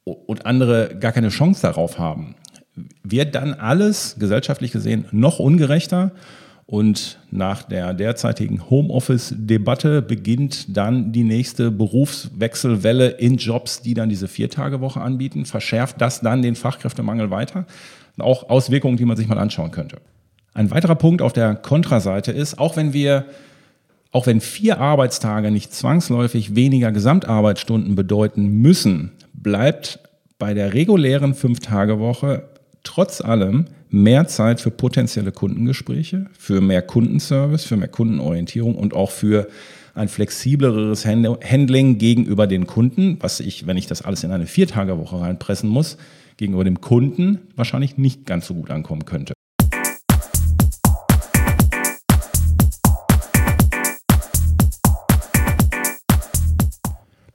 und 0.03 0.45
andere 0.45 0.97
gar 1.00 1.12
keine 1.12 1.29
Chance 1.29 1.62
darauf 1.62 2.00
haben, 2.00 2.35
wird 3.03 3.35
dann 3.35 3.53
alles 3.53 4.17
gesellschaftlich 4.19 4.71
gesehen 4.71 5.05
noch 5.12 5.39
ungerechter 5.39 6.12
und 6.67 7.19
nach 7.29 7.63
der 7.63 7.93
derzeitigen 7.93 8.69
Homeoffice-Debatte 8.69 10.01
beginnt 10.01 10.75
dann 10.75 11.12
die 11.12 11.24
nächste 11.24 11.69
Berufswechselwelle 11.69 13.10
in 13.10 13.38
Jobs, 13.38 13.81
die 13.81 13.93
dann 13.93 14.10
diese 14.10 14.27
Viertagewoche 14.27 15.00
anbieten. 15.00 15.45
Verschärft 15.45 16.01
das 16.01 16.22
dann 16.22 16.41
den 16.41 16.55
Fachkräftemangel 16.55 17.29
weiter? 17.29 17.65
auch 18.19 18.50
Auswirkungen, 18.50 18.98
die 18.98 19.05
man 19.05 19.17
sich 19.17 19.27
mal 19.27 19.38
anschauen 19.38 19.72
könnte. 19.72 19.98
Ein 20.53 20.72
weiterer 20.72 20.95
Punkt 20.95 21.22
auf 21.22 21.34
der 21.34 21.55
Kontraseite 21.55 22.31
ist, 22.31 22.60
auch 22.60 22.77
wenn 22.77 22.93
wir 22.93 23.25
auch 24.12 24.27
wenn 24.27 24.39
vier 24.39 24.79
Arbeitstage 24.79 25.51
nicht 25.51 25.74
zwangsläufig 25.74 26.55
weniger 26.55 26.93
Gesamtarbeitsstunden 26.93 27.95
bedeuten 27.95 28.62
müssen, 28.62 29.12
bleibt 29.34 30.00
bei 30.39 30.53
der 30.53 30.74
regulären 30.74 31.34
Fünf-Tage-Woche 31.34 32.48
trotz 32.86 33.20
allem 33.20 33.65
mehr 33.89 34.27
Zeit 34.27 34.62
für 34.62 34.72
potenzielle 34.72 35.32
Kundengespräche, 35.32 36.27
für 36.38 36.62
mehr 36.62 36.82
Kundenservice, 36.82 37.65
für 37.65 37.77
mehr 37.77 37.89
Kundenorientierung 37.89 38.75
und 38.75 38.94
auch 38.94 39.12
für 39.12 39.48
ein 39.94 40.08
flexibleres 40.10 41.06
Handling 41.06 41.98
gegenüber 41.98 42.48
den 42.48 42.68
Kunden, 42.68 43.18
was 43.22 43.39
ich, 43.39 43.68
wenn 43.68 43.77
ich 43.77 43.88
das 43.88 44.01
alles 44.01 44.24
in 44.24 44.32
eine 44.32 44.46
Viertagewoche 44.46 45.20
reinpressen 45.22 45.70
muss, 45.70 45.98
gegenüber 46.38 46.65
dem 46.65 46.82
Kunden 46.82 47.39
wahrscheinlich 47.56 47.98
nicht 47.98 48.25
ganz 48.25 48.48
so 48.48 48.56
gut 48.56 48.72
ankommen 48.72 49.06
könnte. 49.06 49.35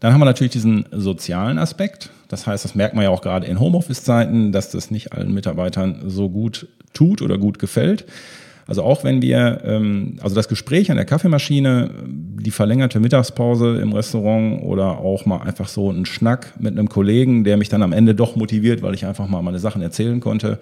Dann 0.01 0.13
haben 0.13 0.21
wir 0.21 0.25
natürlich 0.25 0.53
diesen 0.53 0.87
sozialen 0.91 1.59
Aspekt. 1.59 2.11
Das 2.29 2.47
heißt, 2.47 2.65
das 2.65 2.75
merkt 2.75 2.95
man 2.95 3.05
ja 3.05 3.11
auch 3.11 3.23
gerade 3.23 3.47
in 3.47 3.61
Homeoffice-Zeiten, 3.61 4.51
dass 4.51 4.71
das 4.71 4.91
nicht 4.91 5.13
allen 5.13 5.33
Mitarbeitern 5.33 6.03
so 6.07 6.31
gut 6.31 6.69
tut 6.93 7.23
oder 7.23 7.39
gut 7.39 7.59
gefällt. 7.59 8.07
Also 8.67 8.83
auch 8.83 9.05
wenn 9.05 9.21
wir, 9.21 9.63
ähm, 9.65 10.19
also 10.23 10.37
das 10.37 10.49
Gespräch 10.49 10.91
an 10.91 10.97
der 10.97 11.05
Kaffeemaschine, 11.05 11.91
die 12.07 12.53
verlängerte 12.53 13.01
Mittagspause 13.01 13.81
im 13.81 13.93
Restaurant 13.93 14.63
oder 14.63 14.99
auch 14.99 15.27
mal 15.27 15.43
einfach 15.43 15.69
so 15.69 15.91
ein 15.91 16.07
Schnack 16.07 16.55
mit 16.59 16.79
einem 16.79 16.89
Kollegen, 16.89 17.43
der 17.43 17.57
mich 17.57 17.69
dann 17.69 17.83
am 17.83 17.93
Ende 17.93 18.15
doch 18.15 18.37
motiviert, 18.37 18.81
weil 18.81 18.95
ich 18.95 19.05
einfach 19.05 19.27
mal 19.27 19.43
meine 19.43 19.59
Sachen 19.59 19.83
erzählen 19.83 20.21
konnte. 20.21 20.61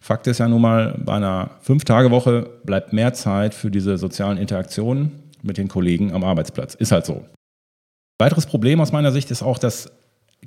Fakt 0.00 0.26
ist 0.26 0.38
ja 0.38 0.48
nun 0.48 0.60
mal, 0.60 0.98
bei 1.04 1.14
einer 1.14 1.50
Fünf-Tage-Woche 1.60 2.48
bleibt 2.64 2.92
mehr 2.92 3.12
Zeit 3.14 3.54
für 3.54 3.70
diese 3.70 3.96
sozialen 3.96 4.36
Interaktionen 4.36 5.12
mit 5.42 5.56
den 5.56 5.68
Kollegen 5.68 6.12
am 6.12 6.24
Arbeitsplatz. 6.24 6.74
Ist 6.74 6.90
halt 6.90 7.06
so. 7.06 7.24
Weiteres 8.20 8.44
Problem 8.44 8.82
aus 8.82 8.92
meiner 8.92 9.12
Sicht 9.12 9.30
ist 9.30 9.42
auch, 9.42 9.56
dass 9.56 9.90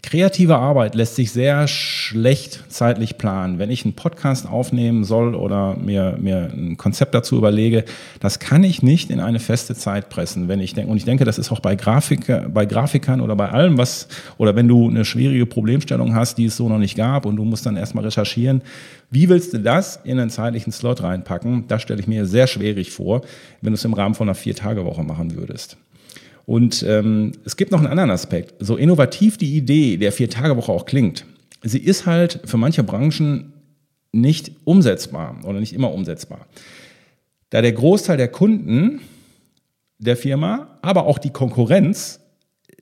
kreative 0.03 0.57
Arbeit 0.57 0.93
lässt 0.93 1.15
sich 1.15 1.31
sehr 1.31 1.67
schlecht 1.67 2.65
zeitlich 2.67 3.17
planen. 3.17 3.57
Wenn 3.57 3.71
ich 3.71 3.83
einen 3.83 3.95
Podcast 3.95 4.47
aufnehmen 4.47 5.03
soll 5.03 5.33
oder 5.33 5.75
mir, 5.77 6.15
mir 6.21 6.51
ein 6.53 6.77
Konzept 6.77 7.15
dazu 7.15 7.35
überlege, 7.35 7.83
das 8.19 8.37
kann 8.37 8.63
ich 8.63 8.83
nicht 8.83 9.09
in 9.09 9.19
eine 9.19 9.39
feste 9.39 9.73
Zeit 9.73 10.09
pressen. 10.09 10.47
Wenn 10.47 10.59
ich 10.59 10.75
denke, 10.75 10.91
und 10.91 10.97
ich 10.97 11.05
denke, 11.05 11.25
das 11.25 11.39
ist 11.39 11.51
auch 11.51 11.61
bei, 11.61 11.75
Grafiker, 11.75 12.47
bei 12.47 12.67
Grafikern 12.67 13.21
oder 13.21 13.35
bei 13.35 13.49
allem, 13.49 13.79
was, 13.79 14.07
oder 14.37 14.55
wenn 14.55 14.67
du 14.67 14.87
eine 14.87 15.03
schwierige 15.03 15.47
Problemstellung 15.47 16.13
hast, 16.13 16.37
die 16.37 16.45
es 16.45 16.57
so 16.57 16.69
noch 16.69 16.77
nicht 16.77 16.95
gab 16.95 17.25
und 17.25 17.37
du 17.37 17.43
musst 17.43 17.65
dann 17.65 17.75
erstmal 17.75 18.03
recherchieren, 18.03 18.61
wie 19.09 19.29
willst 19.29 19.51
du 19.51 19.57
das 19.57 19.99
in 20.03 20.19
einen 20.19 20.29
zeitlichen 20.29 20.71
Slot 20.71 21.01
reinpacken? 21.01 21.65
Das 21.67 21.81
stelle 21.81 21.99
ich 21.99 22.07
mir 22.07 22.27
sehr 22.27 22.45
schwierig 22.45 22.91
vor, 22.91 23.21
wenn 23.61 23.73
du 23.73 23.77
es 23.77 23.85
im 23.85 23.93
Rahmen 23.93 24.13
von 24.13 24.27
einer 24.29 24.35
Vier-Tage-Woche 24.35 25.03
machen 25.03 25.35
würdest. 25.35 25.77
Und 26.45 26.83
ähm, 26.87 27.31
es 27.45 27.55
gibt 27.55 27.71
noch 27.71 27.79
einen 27.79 27.87
anderen 27.87 28.11
Aspekt. 28.11 28.55
So 28.59 28.75
innovativ 28.75 29.37
die 29.37 29.55
Idee 29.55 29.97
der 29.97 30.11
Vier-Tage-Woche 30.11 30.71
auch 30.71 30.85
klingt, 30.85 31.25
sie 31.63 31.79
ist 31.79 32.05
halt 32.05 32.41
für 32.45 32.57
manche 32.57 32.83
Branchen 32.83 33.53
nicht 34.11 34.51
umsetzbar 34.65 35.39
oder 35.43 35.59
nicht 35.59 35.73
immer 35.73 35.93
umsetzbar. 35.93 36.47
Da 37.49 37.61
der 37.61 37.71
Großteil 37.71 38.17
der 38.17 38.27
Kunden 38.27 39.01
der 39.99 40.17
Firma, 40.17 40.79
aber 40.81 41.05
auch 41.05 41.17
die 41.17 41.29
Konkurrenz 41.29 42.19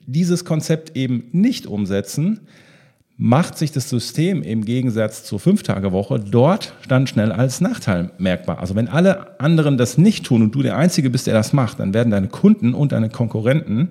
dieses 0.05 0.43
Konzept 0.45 0.95
eben 0.95 1.29
nicht 1.31 1.67
umsetzen, 1.67 2.41
macht 3.23 3.55
sich 3.55 3.71
das 3.71 3.87
System 3.87 4.41
im 4.41 4.65
Gegensatz 4.65 5.23
zur 5.23 5.39
Fünf-Tage-Woche 5.39 6.19
dort 6.19 6.73
dann 6.87 7.05
schnell 7.05 7.31
als 7.31 7.61
Nachteil 7.61 8.09
merkbar. 8.17 8.57
Also 8.57 8.75
wenn 8.75 8.87
alle 8.87 9.39
anderen 9.39 9.77
das 9.77 9.99
nicht 9.99 10.25
tun 10.25 10.41
und 10.41 10.55
du 10.55 10.63
der 10.63 10.75
Einzige 10.75 11.11
bist, 11.11 11.27
der 11.27 11.35
das 11.35 11.53
macht, 11.53 11.79
dann 11.79 11.93
werden 11.93 12.09
deine 12.09 12.29
Kunden 12.29 12.73
und 12.73 12.93
deine 12.93 13.09
Konkurrenten 13.09 13.89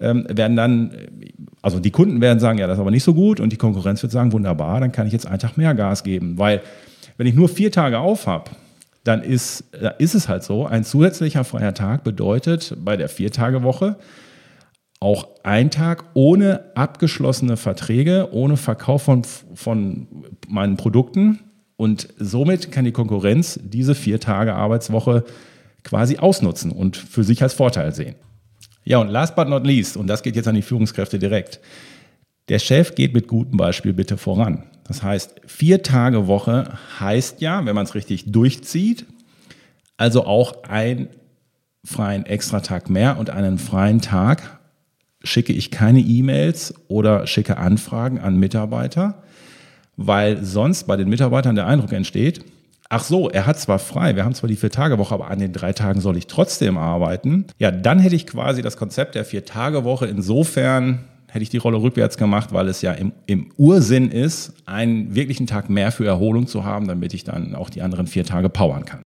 ähm, 0.00 0.26
werden 0.28 0.56
dann, 0.56 0.90
also 1.62 1.78
die 1.78 1.92
Kunden 1.92 2.20
werden 2.20 2.40
sagen, 2.40 2.58
ja, 2.58 2.66
das 2.66 2.78
ist 2.78 2.80
aber 2.80 2.90
nicht 2.90 3.04
so 3.04 3.14
gut 3.14 3.38
und 3.38 3.52
die 3.52 3.56
Konkurrenz 3.56 4.02
wird 4.02 4.10
sagen, 4.10 4.32
wunderbar, 4.32 4.80
dann 4.80 4.90
kann 4.90 5.06
ich 5.06 5.12
jetzt 5.12 5.28
einen 5.28 5.38
Tag 5.38 5.56
mehr 5.56 5.76
Gas 5.76 6.02
geben. 6.02 6.36
Weil 6.36 6.60
wenn 7.16 7.28
ich 7.28 7.36
nur 7.36 7.48
vier 7.48 7.70
Tage 7.70 8.00
auf 8.00 8.26
habe, 8.26 8.50
dann 9.04 9.22
ist, 9.22 9.62
ist 9.98 10.16
es 10.16 10.28
halt 10.28 10.42
so, 10.42 10.66
ein 10.66 10.82
zusätzlicher 10.82 11.44
freier 11.44 11.74
Tag 11.74 12.02
bedeutet 12.02 12.76
bei 12.84 12.96
der 12.96 13.08
Vier-Tage-Woche, 13.08 13.94
auch 15.04 15.28
ein 15.42 15.70
Tag 15.70 16.04
ohne 16.14 16.64
abgeschlossene 16.74 17.58
Verträge, 17.58 18.30
ohne 18.32 18.56
Verkauf 18.56 19.02
von, 19.02 19.22
von 19.54 20.06
meinen 20.48 20.78
Produkten. 20.78 21.40
Und 21.76 22.08
somit 22.18 22.72
kann 22.72 22.86
die 22.86 22.92
Konkurrenz 22.92 23.60
diese 23.62 23.94
vier 23.94 24.18
Tage 24.18 24.54
Arbeitswoche 24.54 25.24
quasi 25.82 26.16
ausnutzen 26.16 26.72
und 26.72 26.96
für 26.96 27.22
sich 27.22 27.42
als 27.42 27.52
Vorteil 27.52 27.94
sehen. 27.94 28.14
Ja, 28.84 28.96
und 28.96 29.08
last 29.08 29.36
but 29.36 29.46
not 29.46 29.66
least, 29.66 29.98
und 29.98 30.06
das 30.06 30.22
geht 30.22 30.36
jetzt 30.36 30.48
an 30.48 30.54
die 30.54 30.62
Führungskräfte 30.62 31.18
direkt, 31.18 31.60
der 32.48 32.58
Chef 32.58 32.94
geht 32.94 33.12
mit 33.12 33.28
gutem 33.28 33.58
Beispiel 33.58 33.92
bitte 33.92 34.16
voran. 34.16 34.64
Das 34.88 35.02
heißt, 35.02 35.34
vier 35.46 35.82
Tage 35.82 36.26
Woche 36.28 36.78
heißt 36.98 37.42
ja, 37.42 37.66
wenn 37.66 37.74
man 37.74 37.84
es 37.84 37.94
richtig 37.94 38.32
durchzieht, 38.32 39.04
also 39.98 40.24
auch 40.24 40.64
einen 40.64 41.08
freien 41.84 42.24
Extratag 42.24 42.88
mehr 42.88 43.18
und 43.18 43.28
einen 43.28 43.58
freien 43.58 44.00
Tag 44.00 44.60
schicke 45.24 45.52
ich 45.52 45.70
keine 45.70 46.00
E-Mails 46.00 46.74
oder 46.88 47.26
schicke 47.26 47.56
Anfragen 47.56 48.18
an 48.18 48.36
Mitarbeiter, 48.36 49.22
weil 49.96 50.44
sonst 50.44 50.84
bei 50.84 50.96
den 50.96 51.08
Mitarbeitern 51.08 51.54
der 51.54 51.66
Eindruck 51.66 51.92
entsteht, 51.92 52.44
ach 52.88 53.02
so, 53.02 53.28
er 53.28 53.46
hat 53.46 53.58
zwar 53.58 53.78
frei, 53.78 54.16
wir 54.16 54.24
haben 54.24 54.34
zwar 54.34 54.48
die 54.48 54.56
Vier-Tage-Woche, 54.56 55.14
aber 55.14 55.30
an 55.30 55.38
den 55.38 55.52
drei 55.52 55.72
Tagen 55.72 56.00
soll 56.00 56.16
ich 56.16 56.26
trotzdem 56.26 56.78
arbeiten. 56.78 57.46
Ja, 57.58 57.70
dann 57.70 57.98
hätte 57.98 58.16
ich 58.16 58.26
quasi 58.26 58.62
das 58.62 58.76
Konzept 58.76 59.14
der 59.14 59.24
Vier-Tage-Woche 59.24 60.06
insofern 60.06 61.00
hätte 61.34 61.42
ich 61.42 61.50
die 61.50 61.56
Rolle 61.56 61.82
rückwärts 61.82 62.16
gemacht, 62.16 62.52
weil 62.52 62.68
es 62.68 62.80
ja 62.80 62.92
im, 62.92 63.10
im 63.26 63.50
Ursinn 63.56 64.08
ist, 64.12 64.52
einen 64.66 65.16
wirklichen 65.16 65.48
Tag 65.48 65.68
mehr 65.68 65.90
für 65.90 66.06
Erholung 66.06 66.46
zu 66.46 66.64
haben, 66.64 66.86
damit 66.86 67.12
ich 67.12 67.24
dann 67.24 67.56
auch 67.56 67.70
die 67.70 67.82
anderen 67.82 68.06
vier 68.06 68.24
Tage 68.24 68.48
powern 68.48 68.84
kann. 68.84 69.03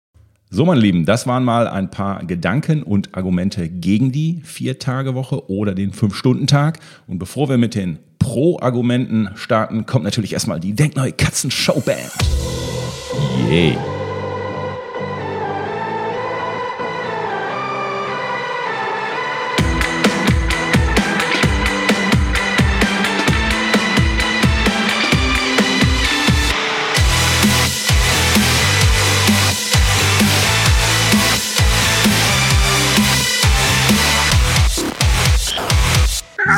So, 0.51 0.65
meine 0.65 0.81
Lieben, 0.81 1.05
das 1.05 1.27
waren 1.27 1.43
mal 1.43 1.67
ein 1.67 1.91
paar 1.91 2.25
Gedanken 2.25 2.83
und 2.83 3.15
Argumente 3.17 3.69
gegen 3.69 4.13
die 4.13 4.41
Vier-Tage-Woche 4.45 5.51
oder 5.51 5.75
den 5.75 5.93
Fünf-Stunden-Tag. 5.93 6.79
Und 7.09 7.19
bevor 7.19 7.49
wir 7.49 7.59
mit 7.59 7.75
den 7.75 7.99
Pro-Argumenten 8.19 9.31
starten, 9.35 9.85
kommt 9.87 10.05
natürlich 10.05 10.33
erstmal 10.33 10.61
die 10.61 10.75
Denkneue 10.75 11.13
Katzen-Showband. 11.13 12.13
Yay! 13.49 13.77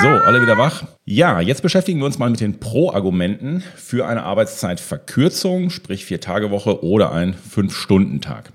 So, 0.03 0.09
alle 0.09 0.43
wieder 0.43 0.59
wach? 0.59 0.85
Ja, 1.07 1.41
jetzt 1.41 1.63
beschäftigen 1.63 2.01
wir 2.01 2.07
uns 2.07 2.19
mal 2.19 2.29
mit 2.29 2.41
den 2.41 2.61
Pro-Argumenten 2.61 3.63
für 3.77 4.07
eine 4.07 4.25
Arbeitszeitverkürzung, 4.25 5.71
sprich 5.71 6.05
Vier-Tage-Woche 6.05 6.85
oder 6.85 7.13
ein 7.13 7.33
Fünf-Stunden-Tag. 7.33 8.53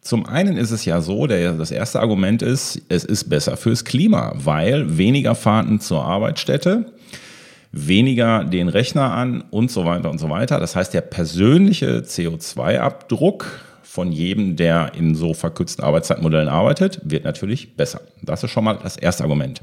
Zum 0.00 0.26
einen 0.26 0.56
ist 0.56 0.70
es 0.70 0.84
ja 0.84 1.00
so, 1.00 1.26
der, 1.26 1.54
das 1.54 1.72
erste 1.72 1.98
Argument 1.98 2.40
ist, 2.40 2.82
es 2.88 3.02
ist 3.04 3.28
besser 3.28 3.56
fürs 3.56 3.84
Klima, 3.84 4.32
weil 4.36 4.96
weniger 4.96 5.34
Fahrten 5.34 5.80
zur 5.80 6.04
Arbeitsstätte, 6.04 6.92
weniger 7.72 8.44
den 8.44 8.68
Rechner 8.68 9.12
an 9.12 9.42
und 9.50 9.72
so 9.72 9.84
weiter 9.84 10.08
und 10.08 10.18
so 10.18 10.30
weiter. 10.30 10.60
Das 10.60 10.76
heißt, 10.76 10.94
der 10.94 11.00
persönliche 11.00 11.98
CO2-Abdruck 12.02 13.46
von 13.82 14.12
jedem, 14.12 14.54
der 14.54 14.92
in 14.94 15.16
so 15.16 15.34
verkürzten 15.34 15.82
Arbeitszeitmodellen 15.82 16.48
arbeitet, 16.48 17.00
wird 17.02 17.24
natürlich 17.24 17.76
besser. 17.76 18.02
Das 18.22 18.44
ist 18.44 18.52
schon 18.52 18.62
mal 18.62 18.78
das 18.80 18.96
erste 18.96 19.24
Argument. 19.24 19.62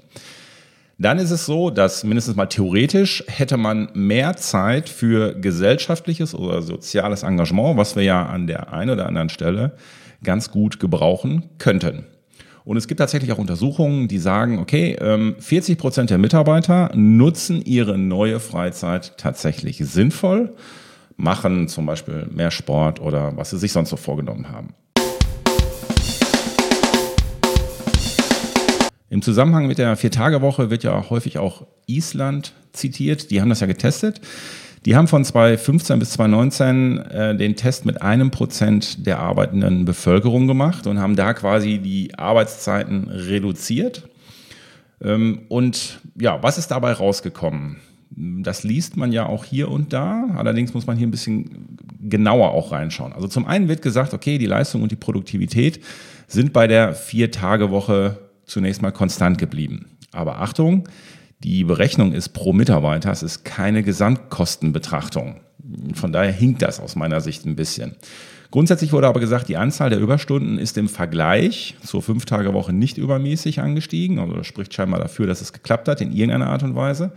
Dann 0.99 1.17
ist 1.17 1.31
es 1.31 1.45
so, 1.45 1.69
dass 1.69 2.03
mindestens 2.03 2.35
mal 2.35 2.45
theoretisch 2.45 3.23
hätte 3.27 3.57
man 3.57 3.89
mehr 3.93 4.35
Zeit 4.35 4.89
für 4.89 5.33
gesellschaftliches 5.33 6.35
oder 6.35 6.61
soziales 6.61 7.23
Engagement, 7.23 7.77
was 7.77 7.95
wir 7.95 8.03
ja 8.03 8.25
an 8.25 8.47
der 8.47 8.71
einen 8.71 8.91
oder 8.91 9.07
anderen 9.07 9.29
Stelle 9.29 9.75
ganz 10.23 10.51
gut 10.51 10.79
gebrauchen 10.79 11.49
könnten. 11.57 12.05
Und 12.63 12.77
es 12.77 12.87
gibt 12.87 12.99
tatsächlich 12.99 13.31
auch 13.31 13.39
Untersuchungen, 13.39 14.07
die 14.07 14.19
sagen, 14.19 14.59
okay, 14.59 14.95
40 15.39 15.69
ähm, 15.69 15.77
Prozent 15.77 16.09
der 16.09 16.17
Mitarbeiter 16.17 16.91
nutzen 16.93 17.61
ihre 17.61 17.97
neue 17.97 18.39
Freizeit 18.39 19.17
tatsächlich 19.17 19.79
sinnvoll, 19.79 20.53
machen 21.17 21.67
zum 21.67 21.85
Beispiel 21.85 22.27
mehr 22.31 22.51
Sport 22.51 23.01
oder 23.01 23.35
was 23.35 23.49
sie 23.49 23.57
sich 23.57 23.73
sonst 23.73 23.89
so 23.89 23.97
vorgenommen 23.97 24.49
haben. 24.49 24.75
Im 29.13 29.21
Zusammenhang 29.21 29.67
mit 29.67 29.77
der 29.77 29.95
Vier-Tage-Woche 29.95 30.71
wird 30.71 30.83
ja 30.83 31.11
häufig 31.11 31.37
auch 31.37 31.67
Island 31.85 32.53
zitiert. 32.71 33.29
Die 33.29 33.41
haben 33.41 33.49
das 33.49 33.59
ja 33.59 33.67
getestet. 33.67 34.19
Die 34.87 34.95
haben 34.95 35.07
von 35.07 35.23
2015 35.23 35.99
bis 35.99 36.13
2019 36.13 36.97
äh, 36.97 37.37
den 37.37 37.55
Test 37.55 37.85
mit 37.85 38.01
einem 38.01 38.31
Prozent 38.31 39.05
der 39.05 39.19
arbeitenden 39.19 39.85
Bevölkerung 39.85 40.47
gemacht 40.47 40.87
und 40.87 40.97
haben 40.97 41.15
da 41.15 41.35
quasi 41.35 41.77
die 41.77 42.17
Arbeitszeiten 42.17 43.07
reduziert. 43.07 44.09
Ähm, 44.99 45.41
und 45.47 45.99
ja, 46.19 46.41
was 46.41 46.57
ist 46.57 46.69
dabei 46.69 46.93
rausgekommen? 46.93 47.81
Das 48.09 48.63
liest 48.63 48.97
man 48.97 49.11
ja 49.11 49.27
auch 49.27 49.45
hier 49.45 49.69
und 49.69 49.93
da. 49.93 50.25
Allerdings 50.35 50.73
muss 50.73 50.87
man 50.87 50.97
hier 50.97 51.05
ein 51.05 51.11
bisschen 51.11 51.77
genauer 52.01 52.49
auch 52.49 52.71
reinschauen. 52.71 53.13
Also 53.13 53.27
zum 53.27 53.45
einen 53.45 53.67
wird 53.67 53.83
gesagt, 53.83 54.15
okay, 54.15 54.39
die 54.39 54.47
Leistung 54.47 54.81
und 54.81 54.91
die 54.91 54.95
Produktivität 54.95 55.81
sind 56.27 56.51
bei 56.51 56.65
der 56.65 56.95
Vier-Tage-Woche 56.95 58.17
zunächst 58.45 58.81
mal 58.81 58.91
konstant 58.91 59.37
geblieben. 59.37 59.97
Aber 60.11 60.39
Achtung, 60.39 60.87
die 61.43 61.63
Berechnung 61.63 62.13
ist 62.13 62.29
pro 62.29 62.53
Mitarbeiter, 62.53 63.11
es 63.11 63.23
ist 63.23 63.43
keine 63.43 63.83
Gesamtkostenbetrachtung. 63.83 65.41
Von 65.93 66.11
daher 66.13 66.31
hinkt 66.31 66.61
das 66.61 66.79
aus 66.79 66.95
meiner 66.95 67.21
Sicht 67.21 67.45
ein 67.45 67.55
bisschen. 67.55 67.95
Grundsätzlich 68.51 68.93
wurde 68.93 69.07
aber 69.07 69.19
gesagt, 69.19 69.49
die 69.49 69.57
Anzahl 69.57 69.89
der 69.89 69.99
Überstunden 69.99 70.59
ist 70.59 70.77
im 70.77 70.87
Vergleich 70.87 71.75
zur 71.83 72.03
Fünf-Tage-Woche 72.03 72.71
nicht 72.71 72.99
übermäßig 72.99 73.61
angestiegen. 73.61 74.19
Also 74.19 74.35
das 74.35 74.45
spricht 74.45 74.73
scheinbar 74.73 74.99
dafür, 74.99 75.25
dass 75.25 75.41
es 75.41 75.53
geklappt 75.53 75.87
hat 75.87 76.01
in 76.01 76.11
irgendeiner 76.11 76.47
Art 76.47 76.61
und 76.61 76.75
Weise. 76.75 77.11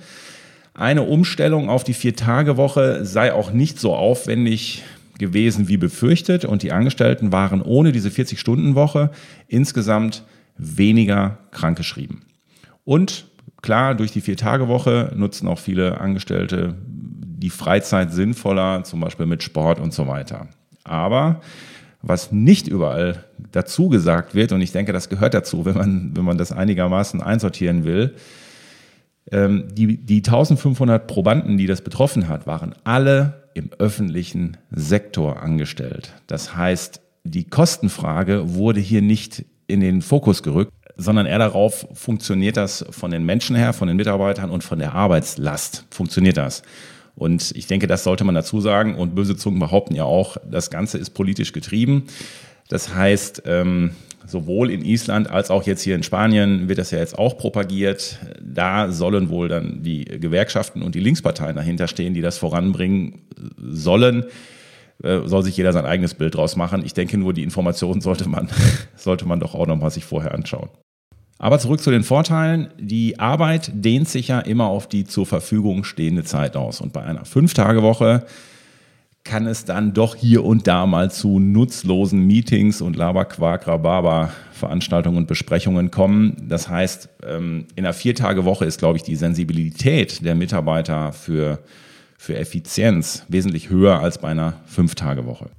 Eine 0.73 1.03
Umstellung 1.03 1.69
auf 1.69 1.85
die 1.85 1.95
Vier-Tage-Woche 1.95 3.05
sei 3.05 3.33
auch 3.33 3.53
nicht 3.53 3.79
so 3.79 3.95
aufwendig 3.95 4.83
gewesen 5.19 5.69
wie 5.69 5.77
befürchtet 5.77 6.45
und 6.45 6.63
die 6.63 6.73
Angestellten 6.73 7.33
waren 7.33 7.63
ohne 7.63 7.93
diese 7.93 8.09
40-Stunden-Woche 8.09 9.11
insgesamt 9.49 10.25
weniger 10.59 11.39
krankgeschrieben. 11.51 12.23
Und 12.85 13.27
klar, 13.63 13.95
durch 13.95 14.13
die 14.13 14.21
Vier-Tage-Woche 14.21 15.13
nutzen 15.17 15.49
auch 15.49 15.59
viele 15.59 16.01
Angestellte 16.01 16.77
die 16.87 17.51
Freizeit 17.51 18.13
sinnvoller, 18.13 18.85
zum 18.85 19.01
Beispiel 19.01 19.27
mit 19.27 19.43
Sport 19.43 19.79
und 19.79 19.93
so 19.93 20.07
weiter. 20.07 20.49
Aber 20.85 21.41
was 22.03 22.33
nicht 22.33 22.69
überall 22.69 23.25
dazu 23.53 23.89
gesagt 23.89 24.35
wird, 24.35 24.53
und 24.53 24.61
ich 24.61 24.73
denke, 24.73 24.93
das 24.93 25.09
gehört 25.09 25.35
dazu, 25.35 25.65
wenn 25.65 25.75
man, 25.75 26.17
wenn 26.17 26.25
man 26.25 26.39
das 26.39 26.53
einigermaßen 26.53 27.21
einsortieren 27.21 27.85
will, 27.85 28.15
ähm, 29.33 29.65
die, 29.73 29.97
die 29.97 30.19
1500 30.19 31.07
Probanden, 31.07 31.59
die 31.59 31.67
das 31.67 31.83
betroffen 31.83 32.29
hat, 32.29 32.47
waren 32.47 32.75
alle 32.85 33.51
im 33.55 33.71
öffentlichen 33.79 34.57
Sektor 34.71 35.43
angestellt. 35.43 36.15
Das 36.27 36.57
heißt, 36.57 37.01
die 37.25 37.45
Kostenfrage 37.45 38.55
wurde 38.55 38.81
hier 38.81 39.03
nicht 39.03 39.45
in 39.67 39.81
den 39.81 40.03
Fokus 40.03 40.43
gerückt, 40.43 40.73
sondern 40.97 41.27
eher 41.27 41.39
darauf, 41.39 41.87
funktioniert 41.93 42.57
das 42.57 42.85
von 42.91 43.11
den 43.11 43.25
Menschen 43.25 43.57
her, 43.57 43.73
von 43.73 43.89
den 43.89 43.97
Mitarbeitern 43.97 44.51
und 44.51 44.65
von 44.65 44.79
der 44.79 44.95
Arbeitslast. 44.95 45.85
Funktioniert 45.91 46.37
das? 46.37 46.63
Und 47.15 47.53
ich 47.57 47.67
denke, 47.67 47.87
das 47.87 48.05
sollte 48.05 48.25
man 48.25 48.35
dazu 48.35 48.61
sagen. 48.61 48.95
Und 48.95 49.15
böse 49.15 49.37
Zungen 49.37 49.59
behaupten 49.59 49.95
ja 49.95 50.05
auch, 50.05 50.37
das 50.49 50.71
Ganze 50.71 50.99
ist 50.99 51.11
politisch 51.11 51.53
getrieben. 51.53 52.05
Das 52.69 52.95
heißt, 52.95 53.43
ähm, 53.47 53.93
sowohl 54.27 54.71
in 54.71 54.85
Island 54.85 55.31
als 55.31 55.51
auch 55.51 55.65
jetzt 55.65 55.83
hier 55.83 55.95
in 55.95 56.03
Spanien 56.03 56.69
wird 56.69 56.79
das 56.79 56.91
ja 56.91 56.99
jetzt 56.99 57.19
auch 57.19 57.39
propagiert. 57.39 58.19
Da 58.43 58.91
sollen 58.91 59.29
wohl 59.29 59.49
dann 59.49 59.83
die 59.83 60.05
Gewerkschaften 60.05 60.83
und 60.83 60.95
die 60.95 61.01
Linksparteien 61.01 61.57
dahinter 61.57 61.89
stehen, 61.89 62.13
die 62.13 62.23
das 62.23 62.39
voranbringen 62.39 63.21
sollen. 63.59 64.25
Äh, 65.03 65.21
soll 65.27 65.43
sich 65.43 65.57
jeder 65.57 65.73
sein 65.73 65.85
eigenes 65.85 66.15
Bild 66.15 66.35
draus 66.35 66.57
machen. 66.57 66.83
Ich 66.85 66.95
denke 66.95 67.19
nur, 67.19 67.35
die 67.35 67.43
Informationen 67.43 68.01
sollte 68.01 68.29
man, 68.29 68.49
sollte 68.97 69.27
man 69.27 69.41
doch 69.41 69.55
auch 69.55 69.67
nochmal 69.67 69.91
sich 69.91 70.05
vorher 70.05 70.35
anschauen. 70.35 70.69
Aber 71.39 71.59
zurück 71.59 71.81
zu 71.81 71.91
den 71.91 72.03
Vorteilen. 72.03 72.69
Die 72.79 73.19
Arbeit 73.19 73.71
dehnt 73.75 74.09
sich 74.09 74.29
ja 74.29 74.41
immer 74.41 74.67
auf 74.67 74.89
die 74.89 75.05
zur 75.05 75.27
Verfügung 75.27 75.85
stehende 75.85 76.25
Zeit 76.25 76.57
aus. 76.57 76.81
Und 76.81 76.95
bei 76.95 77.03
einer 77.03 77.27
Fünf-Tage-Woche 77.27 78.25
kann 79.23 79.47
es 79.47 79.65
dann 79.65 79.93
doch 79.93 80.15
hier 80.15 80.45
und 80.45 80.67
da 80.67 80.87
mal 80.87 81.11
zu 81.11 81.41
nutzlosen 81.41 82.27
Meetings 82.27 82.81
und 82.81 82.97
Laberquark, 82.97 83.67
Rhabarber, 83.67 84.31
Veranstaltungen 84.53 85.19
und 85.19 85.27
Besprechungen 85.27 85.91
kommen. 85.91 86.37
Das 86.49 86.69
heißt, 86.69 87.09
ähm, 87.27 87.67
in 87.75 87.85
einer 87.85 87.93
Vier-Tage-Woche 87.93 88.65
ist, 88.65 88.79
glaube 88.79 88.97
ich, 88.97 89.03
die 89.03 89.17
Sensibilität 89.17 90.25
der 90.25 90.37
Mitarbeiter 90.37 91.13
für 91.13 91.59
für 92.19 92.37
Effizienz 92.37 93.25
wesentlich 93.29 93.71
höher 93.71 94.01
als 94.01 94.19
bei 94.19 94.29
einer 94.29 94.55
Fünf-Tage-Woche. 94.67 95.51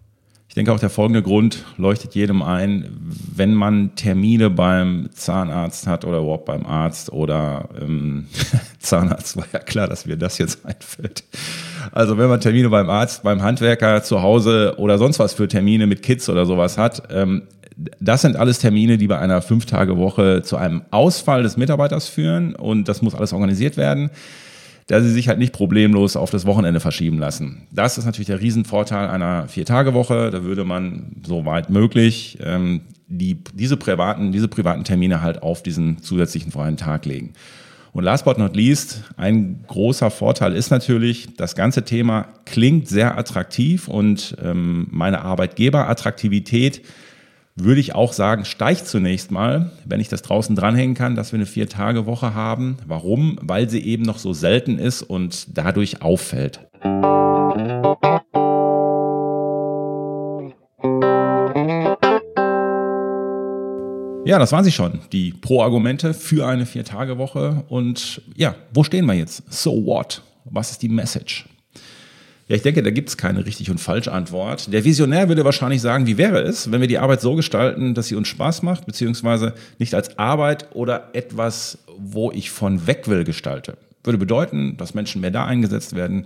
Ich 0.49 0.55
denke 0.55 0.71
auch 0.71 0.79
der 0.79 0.89
folgende 0.89 1.21
Grund 1.21 1.65
leuchtet 1.77 2.15
jedem 2.15 2.41
ein, 2.41 2.89
wenn 3.35 3.53
man 3.53 3.95
Termine 3.95 4.49
beim 4.49 5.09
Zahnarzt 5.13 5.85
hat 5.85 6.03
oder 6.03 6.19
überhaupt 6.19 6.45
beim 6.45 6.65
Arzt 6.65 7.11
oder 7.11 7.69
ähm, 7.79 8.25
Zahnarzt, 8.79 9.37
war 9.37 9.45
ja 9.53 9.59
klar, 9.59 9.87
dass 9.87 10.07
mir 10.07 10.17
das 10.17 10.39
jetzt 10.39 10.65
einfällt. 10.65 11.25
Also 11.91 12.17
wenn 12.17 12.27
man 12.27 12.41
Termine 12.41 12.69
beim 12.69 12.89
Arzt, 12.89 13.21
beim 13.23 13.43
Handwerker 13.43 14.01
zu 14.01 14.23
Hause 14.23 14.75
oder 14.77 14.97
sonst 14.97 15.19
was 15.19 15.33
für 15.33 15.47
Termine 15.47 15.85
mit 15.85 16.01
Kids 16.01 16.27
oder 16.27 16.45
sowas 16.45 16.77
hat, 16.77 17.03
ähm, 17.11 17.43
das 17.99 18.23
sind 18.23 18.35
alles 18.35 18.57
Termine, 18.57 18.97
die 18.97 19.07
bei 19.07 19.19
einer 19.19 19.43
Fünf-Tage-Woche 19.43 20.41
zu 20.41 20.57
einem 20.57 20.81
Ausfall 20.89 21.43
des 21.43 21.57
Mitarbeiters 21.57 22.07
führen 22.07 22.55
und 22.55 22.87
das 22.87 23.03
muss 23.03 23.13
alles 23.13 23.33
organisiert 23.33 23.77
werden 23.77 24.09
da 24.87 25.01
sie 25.01 25.11
sich 25.11 25.27
halt 25.27 25.37
nicht 25.37 25.53
problemlos 25.53 26.15
auf 26.15 26.31
das 26.31 26.45
Wochenende 26.45 26.79
verschieben 26.79 27.19
lassen. 27.19 27.67
Das 27.71 27.97
ist 27.97 28.05
natürlich 28.05 28.27
der 28.27 28.39
Riesenvorteil 28.39 29.09
einer 29.09 29.47
Vier-Tage-Woche. 29.49 30.31
Da 30.31 30.43
würde 30.43 30.63
man 30.63 31.17
so 31.25 31.45
weit 31.45 31.69
möglich 31.69 32.37
ähm, 32.41 32.81
die, 33.07 33.37
diese, 33.53 33.75
privaten, 33.75 34.31
diese 34.31 34.47
privaten 34.47 34.85
Termine 34.85 35.21
halt 35.21 35.43
auf 35.43 35.61
diesen 35.61 36.01
zusätzlichen 36.01 36.51
freien 36.51 36.77
Tag 36.77 37.05
legen. 37.05 37.33
Und 37.91 38.03
last 38.03 38.25
but 38.25 38.37
not 38.37 38.55
least, 38.55 39.03
ein 39.17 39.63
großer 39.67 40.09
Vorteil 40.09 40.53
ist 40.53 40.69
natürlich, 40.69 41.35
das 41.35 41.55
ganze 41.55 41.83
Thema 41.83 42.27
klingt 42.45 42.87
sehr 42.87 43.17
attraktiv 43.17 43.87
und 43.87 44.37
ähm, 44.41 44.87
meine 44.91 45.21
Arbeitgeberattraktivität 45.21 46.81
würde 47.57 47.81
ich 47.81 47.95
auch 47.95 48.13
sagen, 48.13 48.45
steigt 48.45 48.87
zunächst 48.87 49.31
mal, 49.31 49.71
wenn 49.83 49.99
ich 49.99 50.09
das 50.09 50.21
draußen 50.21 50.55
dranhängen 50.55 50.95
kann, 50.95 51.15
dass 51.15 51.31
wir 51.31 51.37
eine 51.37 51.47
Vier-Tage-Woche 51.47 52.35
haben. 52.35 52.77
Warum? 52.85 53.39
Weil 53.41 53.67
sie 53.69 53.83
eben 53.83 54.03
noch 54.03 54.19
so 54.19 54.31
selten 54.31 54.77
ist 54.77 55.01
und 55.01 55.57
dadurch 55.57 56.03
auffällt. 56.03 56.59
Ja, 64.25 64.39
das 64.39 64.51
waren 64.51 64.63
sie 64.63 64.71
schon, 64.71 64.99
die 65.11 65.31
Pro-Argumente 65.31 66.13
für 66.13 66.45
eine 66.45 66.65
Vier-Tage-Woche. 66.65 67.63
Und 67.69 68.21
ja, 68.35 68.55
wo 68.73 68.83
stehen 68.83 69.05
wir 69.05 69.13
jetzt? 69.15 69.41
So 69.51 69.85
what? 69.85 70.21
Was 70.45 70.71
ist 70.71 70.83
die 70.83 70.89
Message? 70.89 71.47
Ja, 72.47 72.55
ich 72.55 72.61
denke, 72.61 72.81
da 72.81 72.91
gibt 72.91 73.09
es 73.09 73.17
keine 73.17 73.45
richtig 73.45 73.69
und 73.69 73.79
falsche 73.79 74.13
Antwort. 74.13 74.71
Der 74.71 74.85
Visionär 74.85 75.27
würde 75.27 75.43
wahrscheinlich 75.43 75.81
sagen, 75.81 76.07
wie 76.07 76.17
wäre 76.17 76.41
es, 76.41 76.71
wenn 76.71 76.79
wir 76.79 76.87
die 76.87 76.97
Arbeit 76.97 77.19
so 77.19 77.35
gestalten, 77.35 77.93
dass 77.93 78.07
sie 78.07 78.15
uns 78.15 78.29
Spaß 78.29 78.63
macht, 78.63 78.85
beziehungsweise 78.85 79.53
nicht 79.79 79.93
als 79.93 80.17
Arbeit 80.17 80.67
oder 80.73 81.09
etwas, 81.11 81.79
wo 81.97 82.31
ich 82.31 82.49
von 82.49 82.87
weg 82.87 83.09
will, 83.09 83.25
gestalte. 83.25 83.77
Würde 84.03 84.17
bedeuten, 84.17 84.77
dass 84.77 84.93
Menschen 84.93 85.19
mehr 85.19 85.31
da 85.31 85.45
eingesetzt 85.45 85.93
werden, 85.93 86.25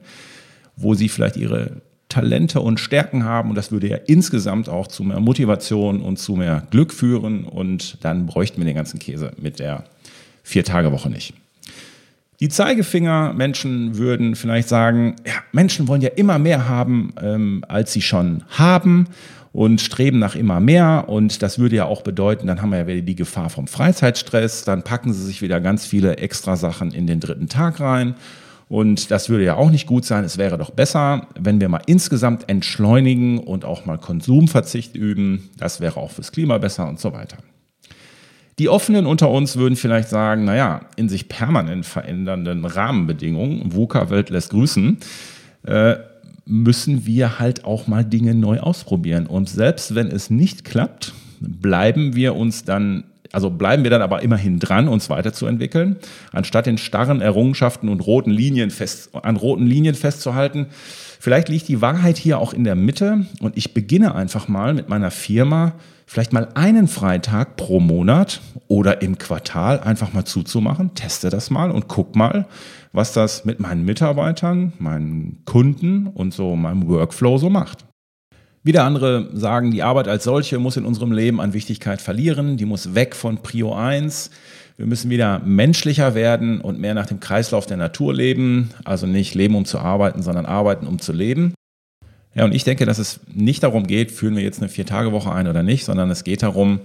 wo 0.76 0.94
sie 0.94 1.10
vielleicht 1.10 1.38
ihre 1.38 1.82
Talente 2.08 2.62
und 2.62 2.80
Stärken 2.80 3.24
haben 3.24 3.50
und 3.50 3.56
das 3.56 3.72
würde 3.72 3.88
ja 3.88 3.98
insgesamt 4.06 4.70
auch 4.70 4.88
zu 4.88 5.04
mehr 5.04 5.22
Motivation 5.22 6.02
und 6.02 6.18
zu 6.18 6.36
mehr 6.36 6.68
Glück 6.70 6.94
führen 6.94 7.46
und 7.46 7.98
dann 8.04 8.28
bräuchten 8.28 8.60
wir 8.60 8.66
den 8.66 8.76
ganzen 8.76 9.00
Käse 9.00 9.32
mit 9.42 9.60
der 9.60 9.86
Vier-Tage-Woche 10.44 11.10
nicht. 11.10 11.34
Die 12.41 12.49
Zeigefinger-Menschen 12.49 13.97
würden 13.97 14.36
vielleicht 14.36 14.67
sagen, 14.67 15.15
ja, 15.27 15.34
Menschen 15.51 15.88
wollen 15.88 16.01
ja 16.01 16.10
immer 16.10 16.39
mehr 16.39 16.67
haben, 16.67 17.13
ähm, 17.21 17.63
als 17.67 17.93
sie 17.93 18.01
schon 18.01 18.43
haben 18.49 19.08
und 19.54 19.80
streben 19.80 20.17
nach 20.17 20.36
immer 20.36 20.60
mehr. 20.60 21.06
Und 21.08 21.43
das 21.43 21.60
würde 21.60 21.75
ja 21.75 21.86
auch 21.86 22.01
bedeuten, 22.01 22.47
dann 22.47 22.60
haben 22.60 22.71
wir 22.71 22.80
ja 22.80 22.88
wieder 22.88 23.01
die 23.01 23.15
Gefahr 23.15 23.51
vom 23.51 23.67
Freizeitstress, 23.67 24.63
dann 24.63 24.82
packen 24.82 25.13
sie 25.13 25.23
sich 25.23 25.43
wieder 25.43 25.62
ganz 25.62 25.86
viele 25.86 26.17
extra 26.17 26.56
Sachen 26.56 26.91
in 26.93 27.06
den 27.06 27.19
dritten 27.19 27.47
Tag 27.47 27.80
rein. 27.80 28.15
Und 28.69 29.12
das 29.12 29.30
würde 29.30 29.43
ja 29.43 29.56
auch 29.56 29.69
nicht 29.69 29.86
gut 29.86 30.06
sein. 30.06 30.23
Es 30.23 30.39
wäre 30.39 30.58
doch 30.58 30.71
besser, 30.71 31.27
wenn 31.39 31.62
wir 31.62 31.69
mal 31.69 31.82
insgesamt 31.86 32.49
entschleunigen 32.49 33.38
und 33.38 33.65
auch 33.65 33.86
mal 33.86 33.99
Konsumverzicht 33.99 34.95
üben. 34.95 35.51
Das 35.58 35.80
wäre 35.80 35.97
auch 35.97 36.10
fürs 36.10 36.32
Klima 36.32 36.58
besser 36.58 36.89
und 36.89 36.99
so 36.99 37.13
weiter. 37.13 37.38
Die 38.60 38.70
Offenen 38.70 39.06
unter 39.06 39.30
uns 39.30 39.56
würden 39.58 39.76
vielleicht 39.76 40.10
sagen, 40.10 40.46
naja, 40.46 40.82
in 40.96 41.10
sich 41.10 41.30
permanent 41.30 41.86
verändernden 41.86 42.66
Rahmenbedingungen, 42.66 43.74
VUCA-Welt 43.74 44.30
lässt 44.30 44.52
grüßen, 44.52 44.98
äh, 45.64 45.96
müssen 46.46 47.06
wir 47.06 47.40
halt 47.40 47.66
auch 47.66 47.88
mal 47.88 48.04
Dinge 48.04 48.36
neu 48.36 48.60
ausprobieren. 48.60 49.26
Und 49.26 49.50
selbst 49.50 49.96
wenn 49.96 50.08
es 50.08 50.30
nicht 50.30 50.66
klappt, 50.66 51.14
bleiben 51.40 52.16
wir 52.16 52.36
uns 52.36 52.66
dann 52.66 53.06
also 53.34 53.50
bleiben 53.50 53.84
wir 53.84 53.92
dann 53.92 54.02
aber 54.02 54.24
immerhin 54.24 54.60
dran, 54.60 54.88
uns 54.88 55.10
weiterzuentwickeln, 55.10 55.98
anstatt 56.32 56.68
in 56.68 56.78
starren 56.78 57.22
Errungenschaften 57.22 57.88
und 57.90 58.02
roten 58.02 58.32
Linien 58.32 58.72
fest, 58.72 59.12
an 59.14 59.38
roten 59.38 59.66
Linien 59.66 59.96
festzuhalten. 59.96 60.68
Vielleicht 61.20 61.50
liegt 61.50 61.68
die 61.68 61.82
Wahrheit 61.82 62.18
hier 62.18 62.40
auch 62.40 62.54
in 62.54 62.64
der 62.64 62.76
Mitte 62.76 63.26
und 63.40 63.56
ich 63.56 63.74
beginne 63.74 64.16
einfach 64.16 64.48
mal 64.48 64.74
mit 64.74 64.90
meiner 64.90 65.12
Firma 65.12 65.74
vielleicht 66.12 66.34
mal 66.34 66.50
einen 66.56 66.89
Freitag 66.89 67.56
pro 67.56 67.80
Monat 67.80 68.41
oder 68.67 69.02
im 69.02 69.17
Quartal 69.17 69.80
einfach 69.80 70.12
mal 70.12 70.26
zuzumachen, 70.26 70.93
teste 70.93 71.30
das 71.30 71.50
mal 71.50 71.71
und 71.71 71.88
guck 71.88 72.17
mal, 72.17 72.47
was 72.91 73.13
das 73.13 73.45
mit 73.45 73.62
meinen 73.62 73.86
Mitarbeitern, 73.86 74.74
meinen 74.78 75.41
Kunden 75.45 76.08
und 76.08 76.34
so 76.34 76.58
meinem 76.58 76.89
Workflow 76.89 77.38
so 77.38 77.50
macht. 77.50 77.86
Wieder 78.62 78.84
andere 78.84 79.30
sagen, 79.32 79.71
die 79.71 79.84
Arbeit 79.84 80.10
als 80.10 80.26
solche 80.26 80.60
muss 80.60 80.76
in 80.76 80.84
unserem 80.84 81.13
Leben 81.13 81.39
an 81.39 81.54
Wichtigkeit 81.54 82.02
verlieren, 82.02 82.58
die 82.58 82.65
muss 82.65 82.93
weg 82.93 83.15
von 83.15 83.38
Prio 83.38 83.74
1. 83.74 84.32
Wir 84.76 84.88
müssen 84.88 85.10
wieder 85.10 85.39
menschlicher 85.39 86.13
werden 86.13 86.60
und 86.60 86.78
mehr 86.78 86.93
nach 86.93 87.06
dem 87.06 87.21
Kreislauf 87.21 87.67
der 87.67 87.78
Natur 87.78 88.13
leben, 88.13 88.71
also 88.84 89.08
nicht 89.08 89.34
leben, 89.34 89.56
um 89.56 89.63
zu 89.63 89.80
arbeiten, 89.80 90.24
sondern 90.24 90.45
arbeiten, 90.45 90.88
um 90.88 91.00
zu 91.00 91.13
leben. 91.13 91.54
Ja, 92.34 92.46
und 92.46 92.56
ich 92.56 92.63
denke, 92.63 92.86
dass 92.86 92.98
es 92.98 93.20
nicht 93.34 93.63
darum 93.63 93.86
geht, 93.86 94.12
führen 94.12 94.36
wir 94.36 94.44
jetzt 94.44 94.60
eine 94.60 94.70
Vier-Tage-Woche 94.70 95.32
ein 95.32 95.48
oder 95.48 95.63
nicht, 95.63 95.84
sondern 95.84 96.10
es 96.10 96.24
geht 96.24 96.44
darum, 96.44 96.80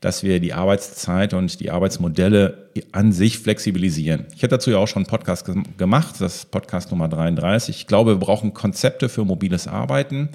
dass 0.00 0.22
wir 0.22 0.40
die 0.40 0.52
Arbeitszeit 0.52 1.34
und 1.34 1.60
die 1.60 1.70
Arbeitsmodelle 1.70 2.70
an 2.92 3.12
sich 3.12 3.38
flexibilisieren. 3.38 4.26
Ich 4.34 4.42
habe 4.42 4.48
dazu 4.48 4.70
ja 4.70 4.78
auch 4.78 4.88
schon 4.88 5.02
einen 5.02 5.10
Podcast 5.10 5.50
gemacht, 5.76 6.20
das 6.20 6.36
ist 6.36 6.50
Podcast 6.50 6.90
Nummer 6.90 7.08
33. 7.08 7.76
Ich 7.76 7.86
glaube, 7.86 8.12
wir 8.12 8.18
brauchen 8.18 8.54
Konzepte 8.54 9.08
für 9.08 9.24
mobiles 9.24 9.68
Arbeiten, 9.68 10.30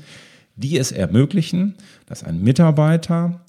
die 0.55 0.77
es 0.77 0.91
ermöglichen, 0.91 1.75
dass 2.07 2.23
ein 2.23 2.41
Mitarbeiter 2.41 3.41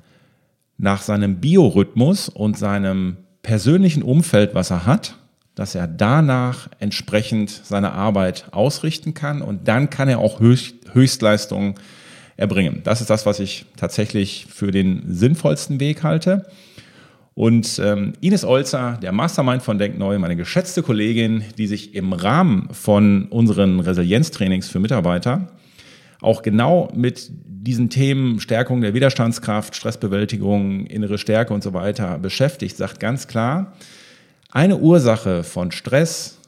nach 0.79 1.03
seinem 1.03 1.37
Biorhythmus 1.37 2.29
und 2.29 2.59
seinem 2.59 3.19
persönlichen 3.43 4.03
Umfeld, 4.03 4.55
was 4.55 4.71
er 4.71 4.87
hat, 4.87 5.17
dass 5.55 5.75
er 5.75 5.87
danach 5.87 6.69
entsprechend 6.79 7.51
seine 7.51 7.93
Arbeit 7.93 8.47
ausrichten 8.53 9.15
kann 9.15 9.43
und 9.43 9.69
dann 9.69 9.91
kann 9.91 10.09
er 10.09 10.19
auch 10.19 10.41
Höchst, 10.41 10.75
Höchstleistungen 10.93 11.75
erbringen. 12.37 12.81
Das 12.85 13.01
ist 13.01 13.11
das, 13.11 13.27
was 13.27 13.41
ich 13.41 13.67
tatsächlich 13.77 14.47
für 14.49 14.71
den 14.71 15.03
sinnvollsten 15.07 15.81
Weg 15.81 16.03
halte. 16.03 16.47
Und 17.35 17.81
ähm, 17.83 18.13
Ines 18.21 18.45
Olzer, 18.45 18.99
der 19.03 19.13
Mastermind 19.13 19.63
von 19.63 19.79
Denkneu, 19.79 20.19
meine 20.19 20.37
geschätzte 20.37 20.83
Kollegin, 20.83 21.45
die 21.57 21.67
sich 21.67 21.95
im 21.95 22.13
Rahmen 22.13 22.69
von 22.73 23.27
unseren 23.27 23.81
Resilienztrainings 23.81 24.69
für 24.69 24.81
Mitarbeiter 24.81 25.49
auch 26.23 26.43
genau 26.43 26.89
mit 26.95 27.31
diesen 27.45 27.91
Themen 27.91 28.41
Stärkung 28.41 28.81
der 28.81 28.95
Widerstandskraft, 28.95 29.77
Stressbewältigung, 29.77 30.87
innere 30.87 31.19
Stärke 31.19 31.53
und 31.53 31.63
so 31.63 31.75
weiter 31.75 32.19
beschäftigt, 32.19 32.77
sagt 32.77 33.01
ganz 33.01 33.29
klar, 33.29 33.73
eine 34.53 34.77
Ursache 34.77 35.43
von 35.43 35.73
Stress, 35.73 36.39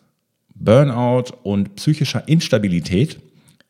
Burnout 0.54 1.32
und 1.42 1.74
psychischer 1.76 2.28
Instabilität 2.28 3.18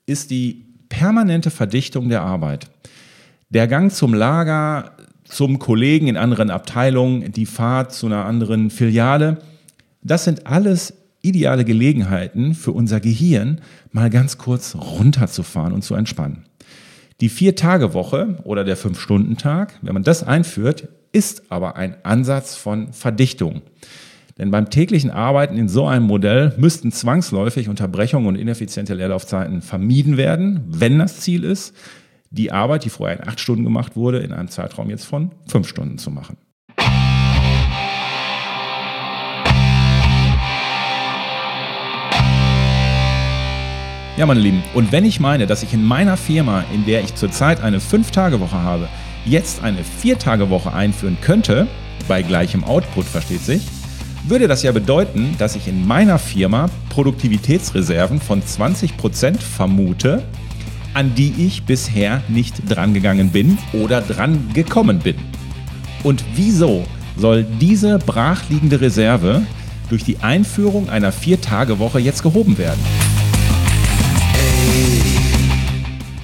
ist 0.06 0.30
die 0.30 0.66
permanente 0.88 1.50
Verdichtung 1.50 2.08
der 2.08 2.22
Arbeit. 2.22 2.66
Der 3.48 3.68
Gang 3.68 3.92
zum 3.92 4.12
Lager, 4.12 4.92
zum 5.24 5.58
Kollegen 5.58 6.08
in 6.08 6.16
anderen 6.16 6.50
Abteilungen, 6.50 7.32
die 7.32 7.46
Fahrt 7.46 7.92
zu 7.92 8.06
einer 8.06 8.26
anderen 8.26 8.70
Filiale, 8.70 9.38
das 10.02 10.24
sind 10.24 10.46
alles 10.46 10.94
ideale 11.22 11.64
Gelegenheiten 11.64 12.54
für 12.54 12.72
unser 12.72 13.00
Gehirn, 13.00 13.60
mal 13.92 14.10
ganz 14.10 14.36
kurz 14.36 14.74
runterzufahren 14.74 15.72
und 15.72 15.82
zu 15.82 15.94
entspannen. 15.94 16.44
Die 17.20 17.28
Vier-Tage-Woche 17.28 18.40
oder 18.42 18.64
der 18.64 18.76
Fünf-Stunden-Tag, 18.76 19.78
wenn 19.80 19.94
man 19.94 20.02
das 20.02 20.22
einführt, 20.24 20.88
ist 21.12 21.50
aber 21.50 21.76
ein 21.76 21.96
Ansatz 22.04 22.56
von 22.56 22.92
Verdichtung. 22.92 23.62
Denn 24.36 24.50
beim 24.50 24.68
täglichen 24.68 25.12
Arbeiten 25.12 25.56
in 25.56 25.68
so 25.68 25.86
einem 25.86 26.06
Modell 26.06 26.54
müssten 26.56 26.90
zwangsläufig 26.90 27.68
Unterbrechungen 27.68 28.26
und 28.26 28.34
ineffiziente 28.34 28.94
Leerlaufzeiten 28.94 29.62
vermieden 29.62 30.16
werden, 30.16 30.64
wenn 30.66 30.98
das 30.98 31.20
Ziel 31.20 31.44
ist, 31.44 31.72
die 32.30 32.50
Arbeit, 32.50 32.84
die 32.84 32.90
vorher 32.90 33.20
in 33.20 33.28
acht 33.28 33.38
Stunden 33.38 33.62
gemacht 33.62 33.94
wurde, 33.94 34.18
in 34.18 34.32
einem 34.32 34.48
Zeitraum 34.48 34.90
jetzt 34.90 35.04
von 35.04 35.30
fünf 35.46 35.68
Stunden 35.68 35.98
zu 35.98 36.10
machen. 36.10 36.36
Ja, 44.16 44.26
meine 44.26 44.40
Lieben, 44.40 44.64
und 44.74 44.90
wenn 44.90 45.04
ich 45.04 45.20
meine, 45.20 45.46
dass 45.46 45.62
ich 45.62 45.74
in 45.74 45.84
meiner 45.84 46.16
Firma, 46.16 46.64
in 46.74 46.84
der 46.86 47.02
ich 47.02 47.14
zurzeit 47.14 47.62
eine 47.62 47.78
Fünf-Tage-Woche 47.78 48.60
habe, 48.60 48.88
jetzt 49.24 49.62
eine 49.62 49.84
Vier-Tage-Woche 49.84 50.72
einführen 50.72 51.18
könnte, 51.20 51.68
bei 52.08 52.22
gleichem 52.22 52.64
Output, 52.64 53.06
versteht 53.06 53.42
sich, 53.42 53.62
würde 54.26 54.48
das 54.48 54.62
ja 54.62 54.72
bedeuten, 54.72 55.34
dass 55.38 55.56
ich 55.56 55.68
in 55.68 55.86
meiner 55.86 56.18
Firma 56.18 56.70
Produktivitätsreserven 56.88 58.20
von 58.20 58.42
20% 58.42 59.38
vermute, 59.38 60.22
an 60.94 61.14
die 61.14 61.34
ich 61.38 61.64
bisher 61.64 62.22
nicht 62.28 62.54
drangegangen 62.68 63.30
bin 63.30 63.58
oder 63.72 64.00
dran 64.00 64.50
gekommen 64.54 65.00
bin. 65.00 65.16
Und 66.02 66.24
wieso 66.34 66.84
soll 67.16 67.44
diese 67.60 67.98
brachliegende 67.98 68.80
Reserve 68.80 69.42
durch 69.90 70.04
die 70.04 70.18
Einführung 70.20 70.88
einer 70.88 71.12
Vier-Tage-Woche 71.12 71.98
jetzt 71.98 72.22
gehoben 72.22 72.56
werden? 72.58 72.80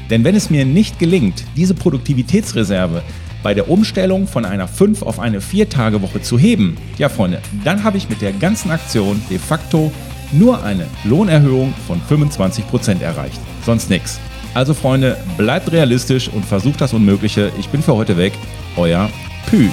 Denn 0.09 0.25
wenn 0.25 0.35
es 0.35 0.51
mir 0.51 0.65
nicht 0.65 0.99
gelingt, 0.99 1.45
diese 1.57 1.75
Produktivitätsreserve 1.75 3.03
bei 3.43 3.55
der 3.55 3.71
Umstellung 3.71 4.27
von 4.27 4.45
einer 4.45 4.69
5 4.69 5.03
auf 5.03 5.19
eine 5.19 5.41
4-Tage-Woche 5.41 6.23
zu 6.23 6.39
heben, 6.39 6.77
ja 6.99 7.09
Freunde, 7.09 7.41
dann 7.65 7.85
habe 7.85 7.97
ich 7.97 8.09
mit 8.09 8.21
der 8.21 8.33
ganzen 8.33 8.71
Aktion 8.71 9.23
de 9.31 9.39
facto 9.39 9.93
nur 10.33 10.63
eine 10.63 10.87
Lohnerhöhung 11.05 11.75
von 11.87 12.01
25% 12.09 13.03
erreicht. 13.03 13.41
Sonst 13.65 13.91
nichts. 13.91 14.21
Also 14.55 14.75
Freunde, 14.75 15.17
bleibt 15.37 15.71
realistisch 15.73 16.29
und 16.29 16.45
versucht 16.45 16.81
das 16.81 16.93
Unmögliche. 16.93 17.53
Ich 17.59 17.69
bin 17.69 17.83
für 17.83 17.95
heute 17.95 18.17
weg. 18.17 18.33
Euer 18.77 19.09
Pü. 19.47 19.69